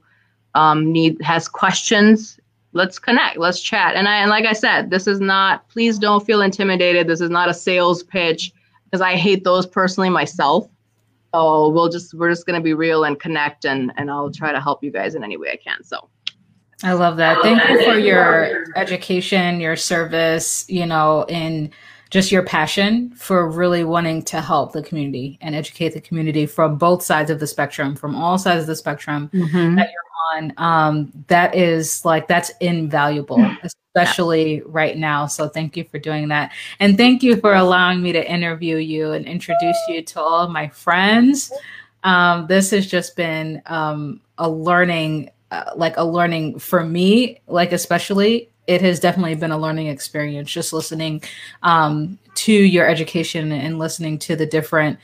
um, 0.54 0.92
need 0.92 1.20
has 1.20 1.48
questions. 1.48 2.38
Let's 2.72 3.00
connect. 3.00 3.36
Let's 3.36 3.60
chat. 3.60 3.96
And 3.96 4.06
I 4.06 4.18
and 4.18 4.30
like 4.30 4.44
I 4.44 4.52
said, 4.52 4.90
this 4.90 5.08
is 5.08 5.20
not. 5.20 5.68
Please 5.68 5.98
don't 5.98 6.24
feel 6.24 6.40
intimidated. 6.40 7.08
This 7.08 7.20
is 7.20 7.30
not 7.30 7.48
a 7.48 7.54
sales 7.54 8.04
pitch 8.04 8.52
because 8.84 9.00
I 9.00 9.16
hate 9.16 9.42
those 9.42 9.66
personally 9.66 10.08
myself. 10.08 10.68
So 11.34 11.68
we'll 11.70 11.88
just 11.88 12.14
we're 12.14 12.30
just 12.30 12.46
gonna 12.46 12.60
be 12.60 12.74
real 12.74 13.02
and 13.02 13.18
connect, 13.18 13.64
and 13.64 13.92
and 13.96 14.08
I'll 14.08 14.30
try 14.30 14.52
to 14.52 14.60
help 14.60 14.84
you 14.84 14.92
guys 14.92 15.16
in 15.16 15.24
any 15.24 15.36
way 15.36 15.50
I 15.50 15.56
can. 15.56 15.82
So. 15.82 16.08
I 16.82 16.94
love 16.94 17.18
that. 17.18 17.42
Thank 17.42 17.68
you 17.68 17.84
for 17.84 17.98
your 17.98 18.64
education, 18.74 19.60
your 19.60 19.76
service, 19.76 20.64
you 20.66 20.86
know, 20.86 21.26
in 21.28 21.72
just 22.10 22.32
your 22.32 22.42
passion 22.42 23.10
for 23.10 23.48
really 23.48 23.84
wanting 23.84 24.22
to 24.22 24.40
help 24.40 24.72
the 24.72 24.82
community 24.82 25.38
and 25.40 25.54
educate 25.54 25.90
the 25.90 26.00
community 26.00 26.44
from 26.44 26.76
both 26.76 27.02
sides 27.02 27.30
of 27.30 27.38
the 27.38 27.46
spectrum, 27.46 27.94
from 27.94 28.16
all 28.16 28.36
sides 28.36 28.62
of 28.62 28.66
the 28.66 28.76
spectrum 28.76 29.30
mm-hmm. 29.32 29.76
that 29.76 29.88
you're 29.90 30.42
on. 30.42 30.52
Um, 30.56 31.12
that 31.28 31.54
is 31.54 32.04
like, 32.04 32.26
that's 32.26 32.50
invaluable, 32.60 33.44
especially 33.62 34.60
right 34.66 34.96
now. 34.96 35.26
So 35.26 35.48
thank 35.48 35.76
you 35.76 35.84
for 35.84 35.98
doing 35.98 36.28
that. 36.28 36.52
And 36.80 36.96
thank 36.96 37.22
you 37.22 37.36
for 37.36 37.54
allowing 37.54 38.02
me 38.02 38.12
to 38.12 38.30
interview 38.30 38.76
you 38.76 39.12
and 39.12 39.24
introduce 39.24 39.78
you 39.88 40.02
to 40.02 40.20
all 40.20 40.44
of 40.44 40.50
my 40.50 40.68
friends. 40.68 41.52
Um, 42.02 42.46
this 42.48 42.70
has 42.72 42.86
just 42.86 43.14
been 43.14 43.62
um, 43.66 44.20
a 44.38 44.50
learning, 44.50 45.30
uh, 45.52 45.72
like 45.76 45.96
a 45.96 46.04
learning 46.04 46.58
for 46.58 46.84
me, 46.84 47.40
like 47.46 47.72
especially 47.72 48.49
it 48.66 48.80
has 48.82 49.00
definitely 49.00 49.34
been 49.34 49.50
a 49.50 49.58
learning 49.58 49.88
experience 49.88 50.50
just 50.50 50.72
listening 50.72 51.22
um, 51.62 52.18
to 52.34 52.52
your 52.52 52.86
education 52.86 53.52
and 53.52 53.78
listening 53.78 54.18
to 54.18 54.36
the 54.36 54.46
different 54.46 54.98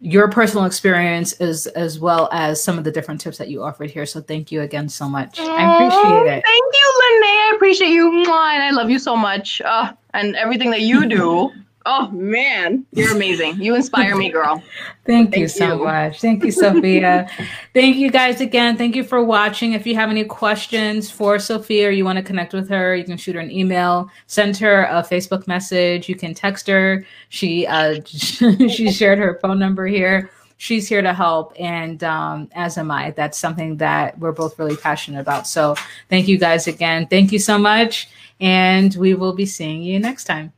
your 0.00 0.30
personal 0.30 0.64
experience 0.64 1.32
as 1.34 1.66
as 1.68 1.98
well 1.98 2.28
as 2.32 2.62
some 2.62 2.78
of 2.78 2.84
the 2.84 2.90
different 2.90 3.20
tips 3.20 3.38
that 3.38 3.48
you 3.48 3.62
offered 3.62 3.90
here. 3.90 4.06
So 4.06 4.20
thank 4.20 4.52
you 4.52 4.60
again 4.62 4.88
so 4.88 5.08
much. 5.08 5.40
I 5.40 5.74
appreciate 5.74 6.36
it. 6.36 6.44
Thank 6.44 6.74
you, 6.74 7.00
Lene. 7.02 7.24
I 7.24 7.52
appreciate 7.56 7.90
you. 7.90 8.08
And 8.18 8.28
I 8.28 8.70
love 8.70 8.90
you 8.90 8.98
so 8.98 9.16
much. 9.16 9.60
Uh, 9.62 9.92
and 10.14 10.36
everything 10.36 10.70
that 10.70 10.82
you 10.82 11.08
do. 11.08 11.52
Oh 11.90 12.10
man, 12.10 12.84
you're 12.92 13.16
amazing. 13.16 13.62
You 13.62 13.74
inspire 13.74 14.14
me, 14.14 14.28
girl. 14.28 14.62
Thank, 15.06 15.30
Thank 15.32 15.36
you 15.36 15.48
so 15.48 15.78
much. 15.78 16.20
Thank 16.20 16.44
you, 16.44 16.52
Sophia. 16.52 17.26
Thank 17.74 17.96
you 17.96 18.10
guys 18.10 18.42
again. 18.42 18.76
Thank 18.76 18.94
you 18.94 19.02
for 19.02 19.24
watching. 19.24 19.72
If 19.72 19.86
you 19.86 19.94
have 19.94 20.10
any 20.10 20.24
questions 20.24 21.10
for 21.10 21.38
Sophia 21.38 21.88
or 21.88 21.90
you 21.90 22.04
want 22.04 22.18
to 22.18 22.22
connect 22.22 22.52
with 22.52 22.68
her, 22.68 22.94
you 22.94 23.04
can 23.04 23.16
shoot 23.16 23.36
her 23.36 23.40
an 23.40 23.50
email, 23.50 24.10
send 24.26 24.58
her 24.58 24.82
a 24.82 25.02
Facebook 25.02 25.46
message. 25.46 26.10
You 26.10 26.14
can 26.14 26.34
text 26.34 26.66
her. 26.66 27.06
She 27.30 27.66
uh, 27.66 28.02
she 28.04 28.92
shared 28.92 29.18
her 29.18 29.38
phone 29.40 29.58
number 29.58 29.86
here. 29.86 30.30
She's 30.58 30.86
here 30.86 31.00
to 31.00 31.14
help, 31.14 31.54
and 31.58 32.04
um, 32.04 32.50
as 32.52 32.76
am 32.76 32.90
I. 32.90 33.12
That's 33.12 33.38
something 33.38 33.78
that 33.78 34.18
we're 34.18 34.32
both 34.32 34.58
really 34.58 34.76
passionate 34.76 35.20
about. 35.20 35.46
So 35.46 35.74
thank 36.10 36.28
you 36.28 36.36
guys 36.36 36.66
again. 36.66 37.06
Thank 37.06 37.32
you 37.32 37.38
so 37.38 37.56
much, 37.56 38.10
and 38.40 38.94
we 38.96 39.14
will 39.14 39.32
be 39.32 39.46
seeing 39.46 39.82
you 39.82 39.98
next 39.98 40.24
time. 40.24 40.52